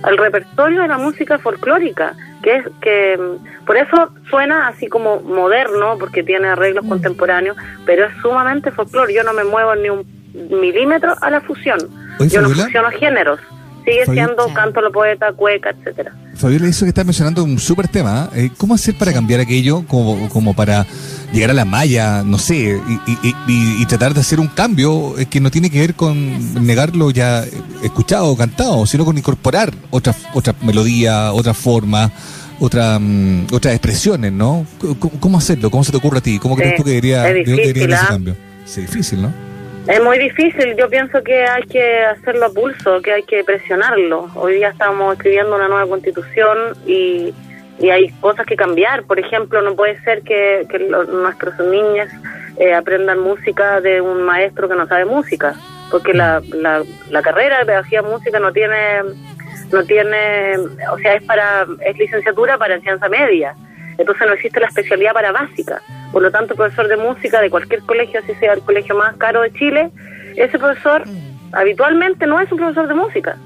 al 0.03 0.17
repertorio 0.17 0.81
de 0.81 0.88
la 0.88 0.97
música 0.97 1.38
folclórica, 1.38 2.13
que 2.41 2.55
es 2.55 2.65
que 2.81 3.17
mm, 3.17 3.65
por 3.65 3.77
eso 3.77 4.09
suena 4.29 4.67
así 4.67 4.88
como 4.88 5.19
moderno, 5.21 5.97
porque 6.00 6.23
tiene 6.23 6.47
arreglos 6.47 6.85
mm. 6.85 6.89
contemporáneos, 6.89 7.57
pero 7.85 8.05
es 8.05 8.13
sumamente 8.21 8.71
folclore. 8.71 9.13
Yo 9.13 9.23
no 9.23 9.33
me 9.33 9.43
muevo 9.43 9.75
ni 9.75 9.89
un 9.89 10.05
milímetro 10.33 11.13
a 11.21 11.29
la 11.29 11.41
fusión. 11.41 11.79
Yo 12.19 12.41
no 12.41 12.50
fusiono 12.50 12.89
géneros 12.91 13.39
sigue 13.85 14.05
siendo 14.05 14.47
canto 14.53 14.81
lo 14.81 14.91
poeta, 14.91 15.31
cueca, 15.33 15.71
etcétera. 15.71 16.13
Fabiola, 16.35 16.67
eso 16.67 16.85
que 16.85 16.89
estás 16.89 17.05
mencionando 17.05 17.41
es 17.41 17.47
un 17.47 17.59
súper 17.59 17.88
tema. 17.88 18.29
¿eh? 18.35 18.50
¿Cómo 18.57 18.73
hacer 18.73 18.95
para 18.95 19.13
cambiar 19.13 19.39
aquello 19.39 19.83
como, 19.88 20.29
como 20.29 20.55
para 20.55 20.85
llegar 21.33 21.51
a 21.51 21.53
la 21.53 21.65
malla, 21.65 22.23
no 22.23 22.38
sé, 22.38 22.79
y, 23.47 23.85
tratar 23.85 24.13
de 24.13 24.21
hacer 24.21 24.39
un 24.39 24.47
cambio 24.47 25.17
eh, 25.19 25.25
que 25.25 25.39
no 25.39 25.51
tiene 25.51 25.69
que 25.69 25.79
ver 25.79 25.95
con 25.95 26.65
negarlo 26.65 27.11
ya 27.11 27.43
escuchado 27.83 28.27
o 28.27 28.38
cantado, 28.38 28.85
sino 28.85 29.03
con 29.03 29.17
incorporar 29.17 29.73
otras 29.89 30.17
otra 30.33 30.55
melodía, 30.61 31.33
otra 31.33 31.53
forma, 31.53 32.11
otra, 32.59 33.00
otras 33.51 33.73
expresiones, 33.73 34.31
¿no? 34.31 34.65
¿Cómo, 35.19 35.38
hacerlo? 35.38 35.69
¿Cómo 35.69 35.83
se 35.83 35.91
te 35.91 35.97
ocurre 35.97 36.19
a 36.19 36.21
ti? 36.21 36.39
¿Cómo 36.39 36.55
crees 36.55 36.75
tú 36.75 36.83
que 36.83 36.91
debería, 36.91 37.29
ese 37.29 37.95
¿ah? 37.95 38.07
cambio? 38.07 38.35
Sí, 38.65 38.81
difícil, 38.81 39.21
¿no? 39.21 39.50
Es 39.88 40.01
muy 40.01 40.19
difícil, 40.19 40.75
yo 40.77 40.88
pienso 40.89 41.23
que 41.23 41.43
hay 41.43 41.63
que 41.63 42.05
hacerlo 42.05 42.45
a 42.45 42.50
pulso, 42.50 43.01
que 43.01 43.13
hay 43.13 43.23
que 43.23 43.43
presionarlo. 43.43 44.29
Hoy 44.35 44.55
día 44.55 44.69
estamos 44.69 45.13
escribiendo 45.15 45.55
una 45.55 45.67
nueva 45.67 45.88
constitución 45.88 46.75
y, 46.85 47.33
y 47.79 47.89
hay 47.89 48.09
cosas 48.19 48.45
que 48.45 48.55
cambiar. 48.55 49.03
Por 49.03 49.19
ejemplo, 49.19 49.59
no 49.63 49.75
puede 49.75 50.00
ser 50.03 50.21
que, 50.21 50.67
que 50.69 50.77
nuestros 50.79 51.59
niños 51.59 52.09
eh, 52.57 52.75
aprendan 52.75 53.19
música 53.19 53.81
de 53.81 54.01
un 54.01 54.21
maestro 54.21 54.69
que 54.69 54.75
no 54.75 54.88
sabe 54.88 55.05
música, 55.05 55.55
porque 55.89 56.13
la, 56.13 56.43
la, 56.53 56.83
la 57.09 57.21
carrera 57.23 57.59
de 57.59 57.65
pedagogía 57.65 58.03
música 58.03 58.39
no 58.39 58.53
tiene, 58.53 59.01
no 59.71 59.83
tiene, 59.83 60.57
o 60.91 60.97
sea, 61.00 61.15
es 61.15 61.23
para, 61.23 61.65
es 61.83 61.97
licenciatura 61.97 62.57
para 62.59 62.75
enseñanza 62.75 63.09
media, 63.09 63.55
entonces 63.97 64.27
no 64.27 64.33
existe 64.33 64.59
la 64.59 64.67
especialidad 64.67 65.13
para 65.13 65.31
básica. 65.31 65.81
Por 66.12 66.22
lo 66.22 66.32
tanto, 66.32 66.56
profesor 66.56 66.88
de 66.88 66.98
música 66.98 67.41
de 67.41 67.50
cualquier 67.50 67.82
colegio, 67.82 68.20
así 68.20 68.34
sea 68.36 68.53
el 68.53 68.62
colegio 68.62 68.96
más 68.96 69.15
caro 69.18 69.41
de 69.41 69.51
Chile, 69.53 69.91
ese 70.36 70.58
profesor 70.60 71.03
habitualmente 71.53 72.25
no 72.27 72.39
es 72.39 72.51
un 72.51 72.58
profesor 72.58 72.88
de 72.88 72.94
música. 72.94 73.38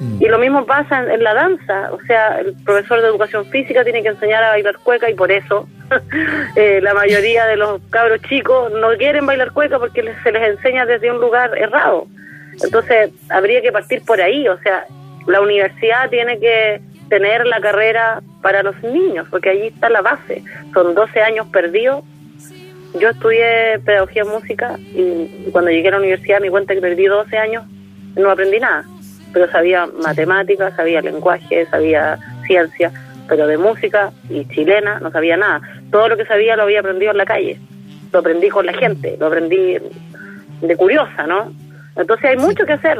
Mm. 0.00 0.22
Y 0.22 0.28
lo 0.28 0.38
mismo 0.38 0.66
pasa 0.66 1.12
en, 1.12 1.22
la 1.22 1.34
danza, 1.34 1.90
o 1.92 2.00
sea, 2.06 2.40
el 2.40 2.54
profesor 2.64 3.00
de 3.00 3.08
educación 3.08 3.46
física 3.46 3.82
tiene 3.82 4.02
que 4.02 4.08
enseñar 4.08 4.42
a 4.44 4.50
bailar 4.50 4.76
cueca 4.82 5.08
y 5.08 5.14
por 5.14 5.32
eso 5.32 5.68
eh, 6.56 6.80
la 6.82 6.92
mayoría 6.94 7.46
de 7.46 7.56
los 7.56 7.80
cabros 7.90 8.20
chicos 8.22 8.72
no 8.72 8.88
quieren 8.98 9.24
bailar 9.24 9.52
cueca 9.52 9.78
porque 9.78 10.02
se 10.22 10.32
les 10.32 10.48
enseña 10.48 10.84
desde 10.84 11.10
un 11.10 11.20
lugar 11.20 11.56
errado. 11.56 12.06
Entonces, 12.62 13.10
habría 13.28 13.60
que 13.60 13.72
partir 13.72 14.02
por 14.04 14.20
ahí, 14.20 14.48
o 14.48 14.58
sea, 14.60 14.86
la 15.26 15.40
universidad 15.40 16.08
tiene 16.08 16.38
que 16.38 16.80
tener 17.08 17.46
la 17.46 17.60
carrera 17.60 18.22
para 18.42 18.62
los 18.62 18.80
niños, 18.82 19.26
porque 19.30 19.50
allí 19.50 19.66
está 19.68 19.88
la 19.88 20.02
base. 20.02 20.42
Son 20.72 20.94
12 20.94 21.20
años 21.20 21.46
perdidos. 21.48 22.04
Yo 23.00 23.10
estudié 23.10 23.78
pedagogía 23.84 24.22
en 24.22 24.28
música 24.28 24.78
y 24.78 25.50
cuando 25.52 25.70
llegué 25.70 25.88
a 25.88 25.92
la 25.92 25.98
universidad 25.98 26.40
me 26.40 26.50
cuenta 26.50 26.74
que 26.74 26.80
perdí 26.80 27.06
12 27.06 27.36
años, 27.36 27.64
no 28.16 28.30
aprendí 28.30 28.58
nada 28.58 28.84
pero 29.36 29.52
sabía 29.52 29.86
matemáticas, 30.02 30.74
sabía 30.76 31.02
lenguaje, 31.02 31.66
sabía 31.66 32.18
ciencia, 32.46 32.90
pero 33.28 33.46
de 33.46 33.58
música 33.58 34.10
y 34.30 34.46
chilena 34.46 34.98
no 35.00 35.10
sabía 35.10 35.36
nada. 35.36 35.60
Todo 35.90 36.08
lo 36.08 36.16
que 36.16 36.24
sabía 36.24 36.56
lo 36.56 36.62
había 36.62 36.80
aprendido 36.80 37.10
en 37.10 37.18
la 37.18 37.26
calle, 37.26 37.60
lo 38.14 38.20
aprendí 38.20 38.48
con 38.48 38.64
la 38.64 38.72
gente, 38.72 39.14
lo 39.20 39.26
aprendí 39.26 39.76
de 40.62 40.76
curiosa, 40.78 41.26
¿no? 41.26 41.52
Entonces 41.96 42.30
hay 42.30 42.38
mucho 42.38 42.64
que 42.64 42.72
hacer. 42.72 42.98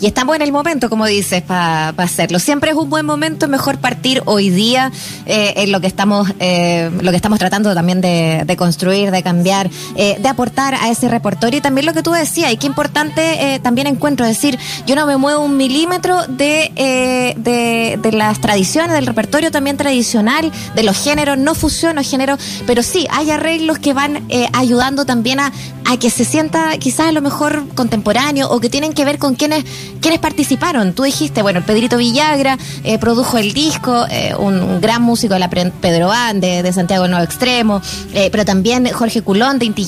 Y 0.00 0.06
estamos 0.06 0.36
en 0.36 0.42
el 0.42 0.52
momento, 0.52 0.90
como 0.90 1.06
dices, 1.06 1.42
para 1.42 1.88
hacerlo. 1.96 2.38
Siempre 2.38 2.70
es 2.70 2.76
un 2.76 2.90
buen 2.90 3.06
momento, 3.06 3.48
mejor 3.48 3.78
partir 3.78 4.22
hoy 4.26 4.50
día 4.50 4.92
eh, 5.24 5.54
en 5.56 5.72
lo 5.72 5.80
que 5.80 5.86
estamos, 5.86 6.28
eh, 6.38 6.90
lo 7.00 7.10
que 7.10 7.16
estamos 7.16 7.38
tratando 7.38 7.74
también 7.74 8.00
de, 8.00 8.56
construir, 8.58 9.10
de 9.10 9.22
cambiar, 9.22 9.70
eh, 9.96 10.16
de 10.20 10.28
aportar 10.28 10.74
a 10.74 10.90
ese 10.90 11.08
repertorio. 11.08 11.58
Y 11.58 11.62
también 11.62 11.86
lo 11.86 11.94
que 11.94 12.02
tú 12.02 12.12
decías, 12.12 12.52
y 12.52 12.56
qué 12.56 12.66
importante 12.66 13.60
también 13.62 13.86
encuentro, 13.86 14.26
es 14.26 14.36
decir, 14.36 14.58
yo 14.86 14.96
no 14.96 15.06
me 15.06 15.16
muevo 15.16 15.44
un 15.44 15.56
milímetro 15.56 16.26
de, 16.26 17.34
de, 17.36 17.98
de, 18.00 18.12
las 18.12 18.40
tradiciones, 18.40 18.92
del 18.92 19.06
repertorio 19.06 19.50
también 19.50 19.76
tradicional, 19.76 20.52
de 20.74 20.82
los 20.82 21.02
géneros, 21.02 21.38
no 21.38 21.54
fusiono 21.54 22.02
géneros, 22.02 22.38
pero 22.66 22.82
sí, 22.82 23.06
hay 23.10 23.30
arreglos 23.30 23.78
que 23.78 23.92
van 23.94 24.26
ayudando 24.52 25.04
también 25.04 25.40
a, 25.40 25.52
a 25.86 25.96
que 25.98 26.10
se 26.10 26.24
sienta 26.24 26.76
quizás 26.78 27.08
a 27.08 27.12
lo 27.12 27.22
mejor 27.22 27.66
contemporáneo 27.74 28.48
o 28.50 28.60
que 28.60 28.68
tienen 28.68 28.92
que 28.92 29.04
ver 29.04 29.18
con 29.18 29.34
quienes 29.34 29.64
¿Quiénes 30.00 30.20
participaron? 30.20 30.92
Tú 30.92 31.02
dijiste, 31.04 31.42
bueno, 31.42 31.60
el 31.60 31.64
Pedrito 31.64 31.96
Villagra 31.96 32.58
eh, 32.84 32.98
produjo 32.98 33.38
el 33.38 33.52
disco, 33.52 34.06
eh, 34.10 34.34
un, 34.38 34.80
gran 34.80 35.02
músico 35.02 35.34
de 35.34 35.40
la 35.40 35.50
Pedro 35.50 36.08
Van, 36.08 36.40
de, 36.40 36.72
Santiago 36.72 37.08
Nuevo 37.08 37.24
Extremo, 37.24 37.80
eh, 38.14 38.28
pero 38.30 38.44
también 38.44 38.86
Jorge 38.90 39.22
Culón 39.22 39.58
de 39.58 39.66
Inti 39.66 39.86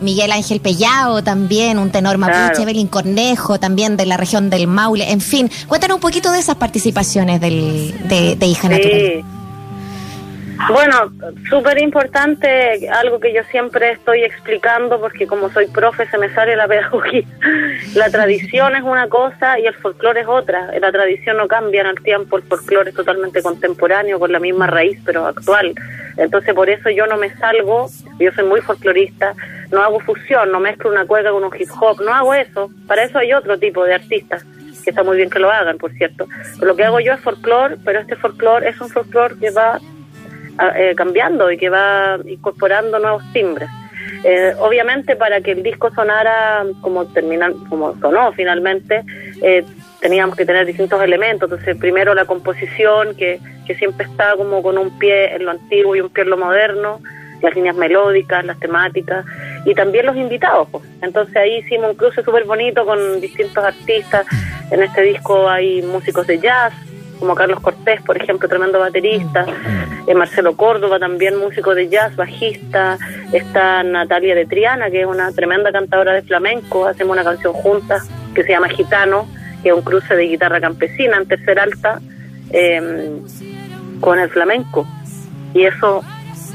Miguel 0.00 0.32
Ángel 0.32 0.60
Pellao 0.60 1.22
también, 1.22 1.78
un 1.78 1.90
tenor 1.90 2.18
mapuche, 2.18 2.64
Belín 2.64 2.88
Cornejo 2.88 3.60
también 3.60 3.96
de 3.96 4.06
la 4.06 4.16
región 4.16 4.50
del 4.50 4.66
Maule, 4.66 5.10
en 5.10 5.20
fin. 5.20 5.50
Cuéntanos 5.66 5.96
un 5.96 6.00
poquito 6.00 6.32
de 6.32 6.40
esas 6.40 6.56
participaciones 6.56 7.40
del, 7.40 7.94
de, 8.08 8.36
de 8.36 8.46
Hija 8.46 8.68
Natural. 8.68 9.37
Bueno, 10.66 11.12
súper 11.48 11.80
importante, 11.80 12.88
algo 12.90 13.20
que 13.20 13.32
yo 13.32 13.42
siempre 13.44 13.92
estoy 13.92 14.24
explicando, 14.24 15.00
porque 15.00 15.26
como 15.26 15.50
soy 15.50 15.66
profe 15.68 16.06
se 16.10 16.18
me 16.18 16.32
sale 16.34 16.56
la 16.56 16.66
pedagogía. 16.68 17.22
La 17.94 18.10
tradición 18.10 18.74
es 18.74 18.82
una 18.82 19.08
cosa 19.08 19.58
y 19.58 19.66
el 19.66 19.74
folclore 19.74 20.22
es 20.22 20.26
otra. 20.26 20.70
La 20.78 20.90
tradición 20.90 21.36
no 21.36 21.46
cambia 21.46 21.82
en 21.82 21.86
el 21.86 22.02
tiempo, 22.02 22.36
el 22.36 22.42
folclore 22.42 22.90
es 22.90 22.96
totalmente 22.96 23.42
contemporáneo, 23.42 24.18
con 24.18 24.32
la 24.32 24.40
misma 24.40 24.66
raíz, 24.66 24.98
pero 25.04 25.26
actual. 25.26 25.74
Entonces 26.16 26.52
por 26.54 26.68
eso 26.68 26.90
yo 26.90 27.06
no 27.06 27.16
me 27.16 27.30
salgo, 27.36 27.88
yo 28.18 28.32
soy 28.32 28.44
muy 28.44 28.60
folclorista, 28.60 29.34
no 29.70 29.82
hago 29.82 30.00
fusión, 30.00 30.50
no 30.50 30.60
mezclo 30.60 30.90
una 30.90 31.06
cueca 31.06 31.30
con 31.30 31.44
un 31.44 31.54
hip 31.56 31.70
hop, 31.80 32.00
no 32.02 32.12
hago 32.12 32.34
eso. 32.34 32.70
Para 32.86 33.04
eso 33.04 33.18
hay 33.18 33.32
otro 33.32 33.58
tipo 33.58 33.84
de 33.84 33.94
artistas 33.94 34.44
que 34.82 34.90
está 34.90 35.02
muy 35.02 35.16
bien 35.16 35.30
que 35.30 35.38
lo 35.38 35.50
hagan, 35.50 35.78
por 35.78 35.92
cierto. 35.92 36.26
lo 36.60 36.74
que 36.74 36.84
hago 36.84 37.00
yo 37.00 37.12
es 37.12 37.20
folclore, 37.20 37.76
pero 37.84 38.00
este 38.00 38.16
folclore 38.16 38.68
es 38.68 38.80
un 38.80 38.88
folclore 38.88 39.36
que 39.38 39.50
va 39.50 39.78
eh, 40.76 40.94
cambiando 40.96 41.50
y 41.50 41.56
que 41.56 41.68
va 41.68 42.18
incorporando 42.26 42.98
nuevos 42.98 43.22
timbres. 43.32 43.68
Eh, 44.24 44.52
obviamente 44.58 45.16
para 45.16 45.40
que 45.40 45.52
el 45.52 45.62
disco 45.62 45.90
sonara 45.94 46.64
como 46.80 47.06
terminan, 47.06 47.54
como 47.68 47.98
sonó 48.00 48.32
finalmente, 48.32 49.04
eh, 49.42 49.64
teníamos 50.00 50.36
que 50.36 50.44
tener 50.44 50.66
distintos 50.66 51.02
elementos. 51.02 51.50
Entonces, 51.50 51.76
primero 51.76 52.14
la 52.14 52.24
composición, 52.24 53.14
que, 53.16 53.40
que 53.66 53.74
siempre 53.76 54.06
está 54.06 54.34
como 54.36 54.62
con 54.62 54.78
un 54.78 54.98
pie 54.98 55.34
en 55.36 55.44
lo 55.44 55.52
antiguo 55.52 55.94
y 55.94 56.00
un 56.00 56.10
pie 56.10 56.24
en 56.24 56.30
lo 56.30 56.36
moderno, 56.36 57.00
las 57.42 57.54
líneas 57.54 57.76
melódicas, 57.76 58.44
las 58.44 58.58
temáticas, 58.58 59.24
y 59.64 59.74
también 59.74 60.06
los 60.06 60.16
invitados. 60.16 60.68
Pues. 60.70 60.84
Entonces 61.02 61.36
ahí 61.36 61.58
hicimos 61.58 61.90
un 61.90 61.96
cruce 61.96 62.22
súper 62.22 62.44
bonito 62.44 62.84
con 62.84 63.20
distintos 63.20 63.62
artistas. 63.64 64.26
En 64.70 64.82
este 64.82 65.02
disco 65.02 65.48
hay 65.48 65.82
músicos 65.82 66.26
de 66.26 66.38
jazz, 66.38 66.72
como 67.18 67.34
Carlos 67.34 67.60
Cortés, 67.60 68.00
por 68.02 68.20
ejemplo, 68.20 68.48
tremendo 68.48 68.78
baterista, 68.78 69.46
eh, 70.06 70.14
Marcelo 70.14 70.56
Córdoba, 70.56 70.98
también 70.98 71.36
músico 71.38 71.74
de 71.74 71.88
jazz, 71.88 72.14
bajista, 72.16 72.98
está 73.32 73.82
Natalia 73.82 74.34
de 74.34 74.46
Triana, 74.46 74.90
que 74.90 75.02
es 75.02 75.06
una 75.06 75.32
tremenda 75.32 75.72
cantadora 75.72 76.12
de 76.12 76.22
flamenco, 76.22 76.86
hacemos 76.86 77.14
una 77.14 77.24
canción 77.24 77.52
juntas 77.52 78.08
que 78.34 78.42
se 78.42 78.50
llama 78.50 78.68
Gitano, 78.68 79.28
que 79.62 79.70
es 79.70 79.74
un 79.74 79.82
cruce 79.82 80.14
de 80.14 80.24
guitarra 80.24 80.60
campesina 80.60 81.16
en 81.16 81.26
tercer 81.26 81.58
alta 81.58 82.00
em, 82.50 83.20
con 84.00 84.18
el 84.18 84.30
flamenco. 84.30 84.86
Y 85.54 85.64
eso 85.64 86.02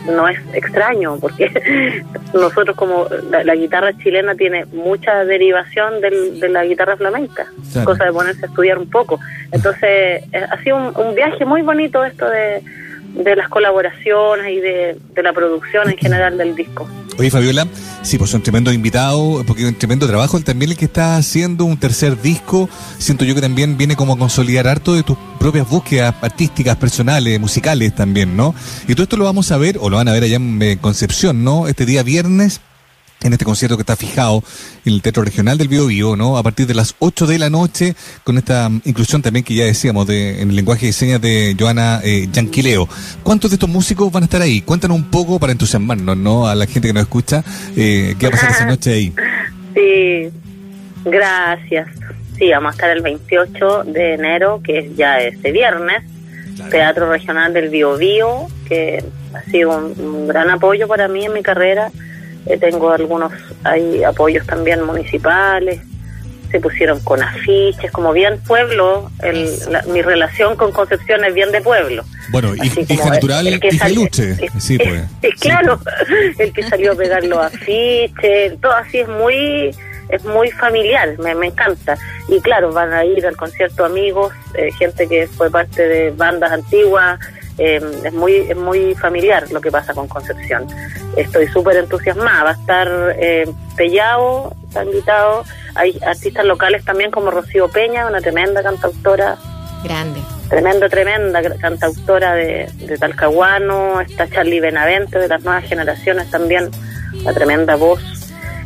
no 0.06 0.28
es 0.28 0.40
extraño, 0.54 1.18
porque 1.20 2.04
nosotros 2.34 2.76
como 2.76 3.08
la, 3.30 3.56
guitarra 3.56 3.98
chilena 3.98 4.36
tiene 4.36 4.66
mucha 4.66 5.26
derivación 5.26 6.02
de 6.02 6.50
la 6.50 6.66
guitarra 6.66 6.98
flamenca, 6.98 7.48
cosa 7.84 8.06
de 8.06 8.12
ponerse 8.12 8.46
a 8.46 8.50
estudiar 8.50 8.78
un 8.78 8.90
poco. 8.90 9.20
Entonces, 9.52 10.24
eh, 10.32 10.46
ha 10.50 10.62
sido 10.64 10.78
un, 10.78 11.16
viaje 11.16 11.46
muy 11.46 11.62
bonito 11.62 12.04
esto 12.04 12.28
de, 12.30 12.62
de 13.14 13.36
las 13.36 13.50
colaboraciones 13.50 14.52
y 14.52 14.60
de, 14.60 14.98
de 15.14 15.24
la 15.24 15.34
producción 15.34 15.90
en 15.90 15.98
general 15.98 16.38
del 16.38 16.56
disco. 16.56 16.88
Oye, 17.18 17.30
Fabiola, 17.30 17.68
sí, 18.04 18.18
pues 18.18 18.30
son 18.30 18.44
tremendos 18.44 18.74
invitados, 18.74 19.44
porque 19.46 19.66
un 19.66 19.76
tremendo 19.76 20.08
trabajo. 20.08 20.38
Él 20.38 20.44
también 20.44 20.72
el 20.72 20.78
que 20.78 20.86
está 20.86 21.18
haciendo 21.18 21.66
un 21.66 21.78
tercer 21.78 22.22
disco, 22.22 22.70
siento 22.98 23.26
yo 23.26 23.34
que 23.34 23.42
también 23.42 23.78
viene 23.78 23.96
como 23.96 24.14
a 24.14 24.18
consolidar 24.18 24.68
harto 24.68 24.94
de 24.94 25.04
tus 25.04 25.18
propias 25.40 25.68
búsquedas 25.68 26.14
artísticas, 26.22 26.78
personales, 26.78 27.40
musicales 27.40 27.96
también, 27.96 28.38
¿no? 28.38 28.54
Y 28.88 28.94
todo 28.94 29.04
esto 29.04 29.18
lo 29.18 29.26
vamos 29.26 29.52
a 29.52 29.58
ver, 29.58 29.78
o 29.82 29.90
lo 29.90 29.98
van 29.98 30.08
a 30.08 30.12
ver 30.12 30.24
allá 30.24 30.36
en 30.36 30.78
Concepción, 30.80 31.44
¿no? 31.44 31.68
Este 31.68 31.86
día 31.86 32.04
viernes 32.04 32.62
en 33.24 33.34
este 33.34 33.46
concierto 33.46 33.78
que 33.78 33.82
está 33.82 33.96
fijado 33.96 34.44
en 34.86 34.94
el 34.94 35.02
Teatro 35.02 35.24
Regional 35.24 35.58
del 35.58 35.68
Bio 35.68 35.88
Bio, 35.88 36.16
¿no? 36.16 36.38
A 36.38 36.44
partir 36.44 36.68
de 36.68 36.74
las 36.74 36.96
8 37.00 37.26
de 37.26 37.40
la 37.40 37.50
noche, 37.50 37.96
con 38.24 38.38
esta 38.38 38.70
inclusión 38.84 39.22
también 39.22 39.44
que 39.44 39.56
ya 39.56 39.66
decíamos 39.66 40.08
de, 40.08 40.42
en 40.42 40.50
el 40.50 40.56
lenguaje 40.56 40.88
de 40.88 40.94
señas 40.94 41.22
de 41.22 41.56
Joana 41.58 42.02
eh, 42.04 42.28
Yanquileo. 42.32 42.88
¿Cuántos 43.24 43.52
de 43.52 43.56
estos 43.56 43.70
músicos 43.70 44.12
van 44.12 44.24
a 44.24 44.26
estar 44.26 44.42
ahí? 44.42 44.62
Cuéntanos 44.62 44.98
un 44.98 45.10
poco 45.10 45.40
para 45.40 45.52
entusiasmarnos, 45.52 46.18
¿no? 46.18 46.48
A 46.48 46.56
la 46.56 46.66
gente 46.66 46.90
que 46.90 46.94
nos 46.94 47.04
escucha, 47.04 47.44
eh, 47.76 48.16
¿qué 48.20 48.28
va 48.28 48.30
a 48.30 48.32
pasar 48.32 48.52
esa 48.52 48.66
noche 48.66 48.94
ahí? 48.94 49.14
Sí, 49.74 50.30
gracias. 51.04 51.88
Sí, 52.38 52.52
vamos 52.52 52.70
a 52.70 52.72
estar 52.74 52.90
el 52.92 53.02
28 53.02 53.86
de 53.86 54.14
enero, 54.14 54.62
que 54.64 54.78
es 54.78 54.96
ya 54.96 55.20
este 55.20 55.52
viernes, 55.52 56.04
Teatro 56.70 57.10
Regional 57.10 57.54
del 57.54 57.70
Bio 57.70 57.98
Bio, 57.98 58.48
que 58.68 59.04
ha 59.34 59.42
sido 59.50 59.76
un 59.76 60.28
gran 60.28 60.52
apoyo 60.52 60.88
para 60.88 61.08
mí 61.08 61.26
en 61.26 61.34
mi 61.34 61.42
carrera 61.42 61.92
eh, 62.46 62.58
tengo 62.58 62.92
algunos, 62.92 63.32
hay 63.64 64.04
apoyos 64.04 64.46
también 64.46 64.84
municipales, 64.84 65.82
se 66.52 66.60
pusieron 66.60 67.00
con 67.00 67.22
afiches, 67.22 67.92
como 67.92 68.14
bien 68.14 68.40
pueblo, 68.46 69.10
el, 69.24 69.50
mi 69.88 70.04
relación 70.04 70.56
con 70.56 70.72
Concepción 70.72 71.26
es 71.26 71.34
bien 71.34 71.52
de 71.52 71.62
pueblo. 71.62 72.04
Bueno, 72.30 72.54
y, 72.56 72.94
hija 72.94 73.10
natural, 73.10 73.48
el, 73.48 73.60
que 73.60 73.72
luche. 73.96 74.36
sí, 74.60 74.78
pues. 74.78 75.36
claro, 75.40 75.80
el 76.38 76.54
que 76.54 76.64
salió 76.64 76.92
a 76.92 76.96
pegar 76.96 77.24
los 77.24 77.40
afiches, 77.40 78.60
todo 78.62 78.74
así 78.74 79.00
es 79.00 79.08
muy 79.08 79.76
es 80.10 80.24
muy 80.26 80.52
familiar, 80.52 81.18
me, 81.18 81.34
me 81.34 81.48
encanta. 81.48 81.98
Y 82.28 82.40
claro, 82.42 82.72
van 82.72 82.94
a 82.94 83.04
ir 83.04 83.26
al 83.26 83.36
concierto 83.36 83.84
amigos, 83.84 84.32
eh, 84.54 84.70
gente 84.78 85.08
que 85.08 85.28
fue 85.28 85.50
parte 85.50 85.88
de 85.88 86.12
bandas 86.12 86.52
antiguas, 86.52 87.20
eh, 87.58 87.82
es 88.04 88.14
muy 88.14 88.36
es 88.36 88.58
muy 88.58 88.96
familiar 88.96 89.52
lo 89.52 89.62
que 89.62 89.72
pasa 89.72 89.94
con 89.94 90.08
Concepción. 90.08 90.68
Estoy 91.16 91.48
súper 91.48 91.78
entusiasmada. 91.78 92.44
Va 92.44 92.50
a 92.52 92.54
estar 92.54 93.16
eh, 93.20 93.50
Pellao, 93.76 94.56
está 94.68 94.84
invitado. 94.84 95.44
Hay 95.76 96.00
artistas 96.06 96.46
locales 96.46 96.84
también 96.86 97.12
como 97.12 97.32
Rocío 97.32 97.68
Peña, 97.70 98.08
una 98.08 98.22
tremenda 98.22 98.64
cantautora. 98.64 99.38
Grande. 99.84 100.22
tremenda, 100.50 100.88
tremenda 100.88 101.42
cantautora 101.58 102.36
de, 102.36 102.70
de 102.78 102.98
Talcahuano, 102.98 104.00
está 104.00 104.30
Charlie 104.30 104.62
Benavente 104.62 105.20
de 105.20 105.28
las 105.28 105.44
nuevas 105.44 105.66
generaciones 105.66 106.32
también, 106.32 106.72
la 107.24 107.34
tremenda 107.34 107.76
voz. 107.76 108.02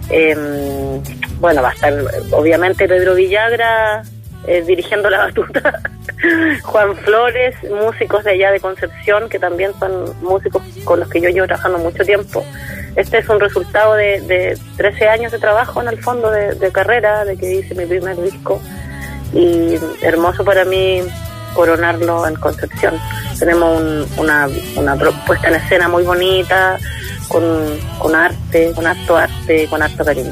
Em, 0.10 1.02
bueno, 1.40 1.62
va 1.62 1.70
a 1.70 1.74
estar 1.74 1.94
obviamente 2.32 2.88
Pedro 2.88 3.16
Villagra 3.16 4.04
eh, 4.48 4.64
dirigiendo 4.66 5.10
la 5.10 5.20
batuta, 5.20 5.82
Juan 6.64 6.96
Flores, 6.98 7.56
músicos 7.70 8.24
de 8.24 8.32
allá 8.32 8.52
de 8.52 8.60
Concepción, 8.60 9.30
que 9.30 9.40
también 9.40 9.72
son 9.80 10.16
músicos 10.22 10.64
con 10.84 11.00
los 11.00 11.10
que 11.10 11.22
yo 11.22 11.30
llevo 11.30 11.48
trabajando 11.48 11.78
mucho 11.80 12.04
tiempo. 12.04 12.44
Este 12.96 13.20
es 13.20 13.30
un 13.30 13.40
resultado 13.40 13.94
de, 13.94 14.22
de 14.22 14.58
13 14.78 15.10
años 15.10 15.32
de 15.32 15.40
trabajo 15.40 15.82
en 15.82 15.90
el 15.90 16.02
fondo 16.02 16.32
de, 16.32 16.56
de 16.56 16.72
carrera, 16.72 17.26
de 17.26 17.38
que 17.38 17.56
hice 17.56 17.76
mi 17.76 17.86
primer 17.86 18.20
disco 18.22 18.60
y 19.34 19.76
hermoso 20.02 20.44
para 20.44 20.66
mí 20.66 21.02
coronarlo 21.54 22.28
en 22.28 22.36
Concepción. 22.36 22.96
Tenemos 23.38 24.08
una, 24.18 24.48
una 24.76 24.96
propuesta 24.96 25.50
en 25.50 25.56
escena 25.56 25.88
muy 25.88 26.04
bonita, 26.04 26.78
con, 27.28 27.44
con 28.00 28.16
arte, 28.16 28.72
con 28.74 28.86
harto 28.86 29.18
arte, 29.18 29.68
con 29.68 29.82
harto 29.82 30.06
cariño. 30.06 30.32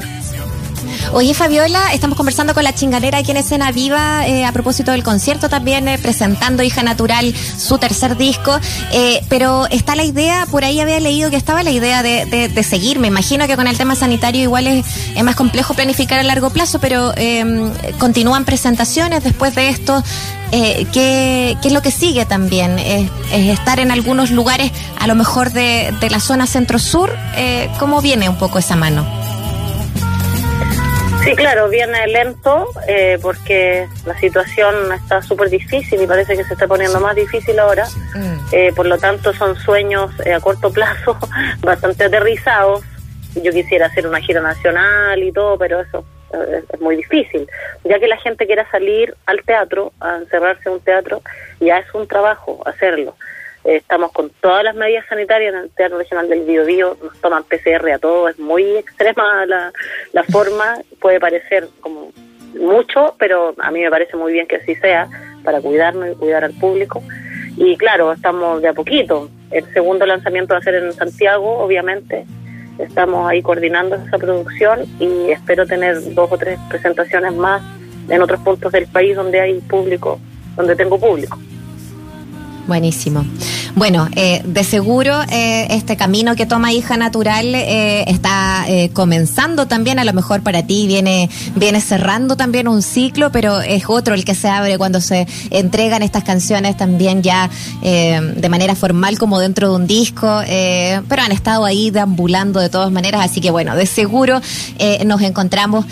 Oye, 1.12 1.34
Fabiola, 1.34 1.92
estamos 1.92 2.16
conversando 2.16 2.52
con 2.52 2.64
la 2.64 2.74
chinganera 2.74 3.18
aquí 3.18 3.30
en 3.30 3.36
Escena 3.36 3.70
Viva 3.70 4.26
eh, 4.26 4.44
a 4.44 4.52
propósito 4.52 4.90
del 4.90 5.02
concierto 5.02 5.48
también, 5.48 5.86
eh, 5.88 5.98
presentando 5.98 6.62
Hija 6.62 6.82
Natural, 6.82 7.32
su 7.34 7.78
tercer 7.78 8.16
disco. 8.16 8.58
Eh, 8.92 9.22
pero 9.28 9.66
está 9.70 9.94
la 9.94 10.04
idea, 10.04 10.46
por 10.50 10.64
ahí 10.64 10.80
había 10.80 10.98
leído 10.98 11.30
que 11.30 11.36
estaba 11.36 11.62
la 11.62 11.70
idea 11.70 12.02
de, 12.02 12.26
de, 12.26 12.62
seguir. 12.62 12.98
Me 12.98 13.06
imagino 13.08 13.46
que 13.46 13.56
con 13.56 13.66
el 13.68 13.78
tema 13.78 13.94
sanitario 13.94 14.42
igual 14.42 14.66
es, 14.66 14.84
más 15.22 15.36
complejo 15.36 15.74
planificar 15.74 16.18
a 16.18 16.22
largo 16.24 16.50
plazo, 16.50 16.80
pero 16.80 17.12
em, 17.16 17.70
continúan 17.98 18.44
presentaciones 18.44 19.22
después 19.22 19.54
de 19.54 19.68
esto. 19.68 20.02
Eh, 20.52 20.86
¿qué, 20.92 21.56
¿qué, 21.62 21.68
es 21.68 21.74
lo 21.74 21.82
que 21.82 21.90
sigue 21.90 22.24
también? 22.24 22.78
¿Es, 22.78 23.10
estar 23.32 23.78
en 23.80 23.90
algunos 23.90 24.30
lugares, 24.30 24.70
a 24.98 25.06
lo 25.06 25.14
mejor 25.14 25.52
de, 25.52 25.94
de 26.00 26.10
la 26.10 26.20
zona 26.20 26.46
centro-sur? 26.46 27.16
Eh, 27.36 27.70
¿Cómo 27.78 28.00
viene 28.00 28.28
un 28.28 28.36
poco 28.36 28.58
esa 28.58 28.76
mano? 28.76 29.25
Sí, 31.26 31.34
claro, 31.34 31.68
viene 31.68 32.06
lento 32.06 32.68
eh, 32.86 33.18
porque 33.20 33.88
la 34.06 34.16
situación 34.20 34.92
está 34.92 35.20
súper 35.22 35.50
difícil 35.50 36.00
y 36.00 36.06
parece 36.06 36.36
que 36.36 36.44
se 36.44 36.52
está 36.52 36.68
poniendo 36.68 37.00
más 37.00 37.16
difícil 37.16 37.58
ahora. 37.58 37.84
Eh, 38.52 38.72
por 38.76 38.86
lo 38.86 38.96
tanto, 38.96 39.32
son 39.32 39.56
sueños 39.56 40.12
eh, 40.24 40.32
a 40.32 40.38
corto 40.38 40.72
plazo 40.72 41.18
bastante 41.62 42.04
aterrizados. 42.04 42.84
Yo 43.42 43.50
quisiera 43.50 43.86
hacer 43.86 44.06
una 44.06 44.20
gira 44.20 44.40
nacional 44.40 45.20
y 45.20 45.32
todo, 45.32 45.58
pero 45.58 45.80
eso 45.80 46.04
es 46.72 46.80
muy 46.80 46.94
difícil. 46.94 47.48
Ya 47.82 47.98
que 47.98 48.06
la 48.06 48.18
gente 48.18 48.46
quiera 48.46 48.70
salir 48.70 49.12
al 49.26 49.42
teatro, 49.42 49.92
a 49.98 50.18
encerrarse 50.18 50.68
en 50.68 50.74
un 50.74 50.80
teatro, 50.80 51.22
ya 51.58 51.78
es 51.78 51.92
un 51.92 52.06
trabajo 52.06 52.62
hacerlo 52.66 53.16
estamos 53.66 54.12
con 54.12 54.30
todas 54.40 54.64
las 54.64 54.74
medidas 54.74 55.04
sanitarias 55.08 55.54
en 55.54 55.60
el 55.60 55.70
Teatro 55.70 55.98
Regional 55.98 56.28
del 56.28 56.44
Biobío, 56.44 56.96
nos 57.02 57.20
toman 57.20 57.44
PCR 57.44 57.90
a 57.90 57.98
todo, 57.98 58.28
es 58.28 58.38
muy 58.38 58.64
extrema 58.76 59.44
la, 59.46 59.72
la 60.12 60.22
forma, 60.24 60.78
puede 61.00 61.20
parecer 61.20 61.68
como 61.80 62.12
mucho, 62.58 63.14
pero 63.18 63.54
a 63.58 63.70
mí 63.70 63.80
me 63.80 63.90
parece 63.90 64.16
muy 64.16 64.32
bien 64.32 64.46
que 64.46 64.56
así 64.56 64.74
sea, 64.76 65.08
para 65.44 65.60
cuidarnos 65.60 66.10
y 66.10 66.14
cuidar 66.14 66.44
al 66.44 66.52
público. 66.52 67.02
Y 67.56 67.76
claro, 67.76 68.12
estamos 68.12 68.60
de 68.60 68.68
a 68.68 68.72
poquito. 68.74 69.30
El 69.50 69.64
segundo 69.72 70.04
lanzamiento 70.06 70.54
va 70.54 70.58
a 70.58 70.62
ser 70.62 70.74
en 70.74 70.92
Santiago, 70.92 71.58
obviamente. 71.58 72.26
Estamos 72.78 73.28
ahí 73.28 73.40
coordinando 73.40 73.96
esa 73.96 74.18
producción 74.18 74.84
y 75.00 75.30
espero 75.30 75.66
tener 75.66 76.14
dos 76.14 76.30
o 76.30 76.36
tres 76.36 76.58
presentaciones 76.68 77.32
más 77.32 77.62
en 78.08 78.20
otros 78.20 78.40
puntos 78.40 78.70
del 78.72 78.86
país 78.86 79.16
donde 79.16 79.40
hay 79.40 79.60
público, 79.60 80.20
donde 80.56 80.76
tengo 80.76 80.98
público. 80.98 81.38
Buenísimo. 82.66 83.24
Bueno, 83.76 84.08
eh, 84.16 84.40
de 84.42 84.64
seguro 84.64 85.20
eh, 85.30 85.66
este 85.68 85.98
camino 85.98 86.34
que 86.34 86.46
toma 86.46 86.72
Hija 86.72 86.96
Natural 86.96 87.54
eh, 87.54 88.04
está 88.10 88.64
eh, 88.68 88.88
comenzando 88.94 89.66
también, 89.66 89.98
a 89.98 90.04
lo 90.06 90.14
mejor 90.14 90.40
para 90.40 90.62
ti 90.62 90.86
viene, 90.86 91.28
viene 91.56 91.82
cerrando 91.82 92.38
también 92.38 92.68
un 92.68 92.80
ciclo, 92.80 93.30
pero 93.30 93.60
es 93.60 93.84
otro 93.86 94.14
el 94.14 94.24
que 94.24 94.34
se 94.34 94.48
abre 94.48 94.78
cuando 94.78 95.02
se 95.02 95.26
entregan 95.50 96.02
estas 96.02 96.24
canciones 96.24 96.78
también 96.78 97.22
ya 97.22 97.50
eh, 97.82 98.18
de 98.34 98.48
manera 98.48 98.74
formal 98.76 99.18
como 99.18 99.40
dentro 99.40 99.68
de 99.68 99.76
un 99.76 99.86
disco, 99.86 100.40
eh, 100.46 101.02
pero 101.06 101.20
han 101.20 101.32
estado 101.32 101.66
ahí 101.66 101.90
deambulando 101.90 102.60
de 102.60 102.70
todas 102.70 102.90
maneras, 102.90 103.26
así 103.26 103.42
que 103.42 103.50
bueno, 103.50 103.76
de 103.76 103.84
seguro 103.84 104.40
nos 105.04 105.20
encontramos 105.20 105.84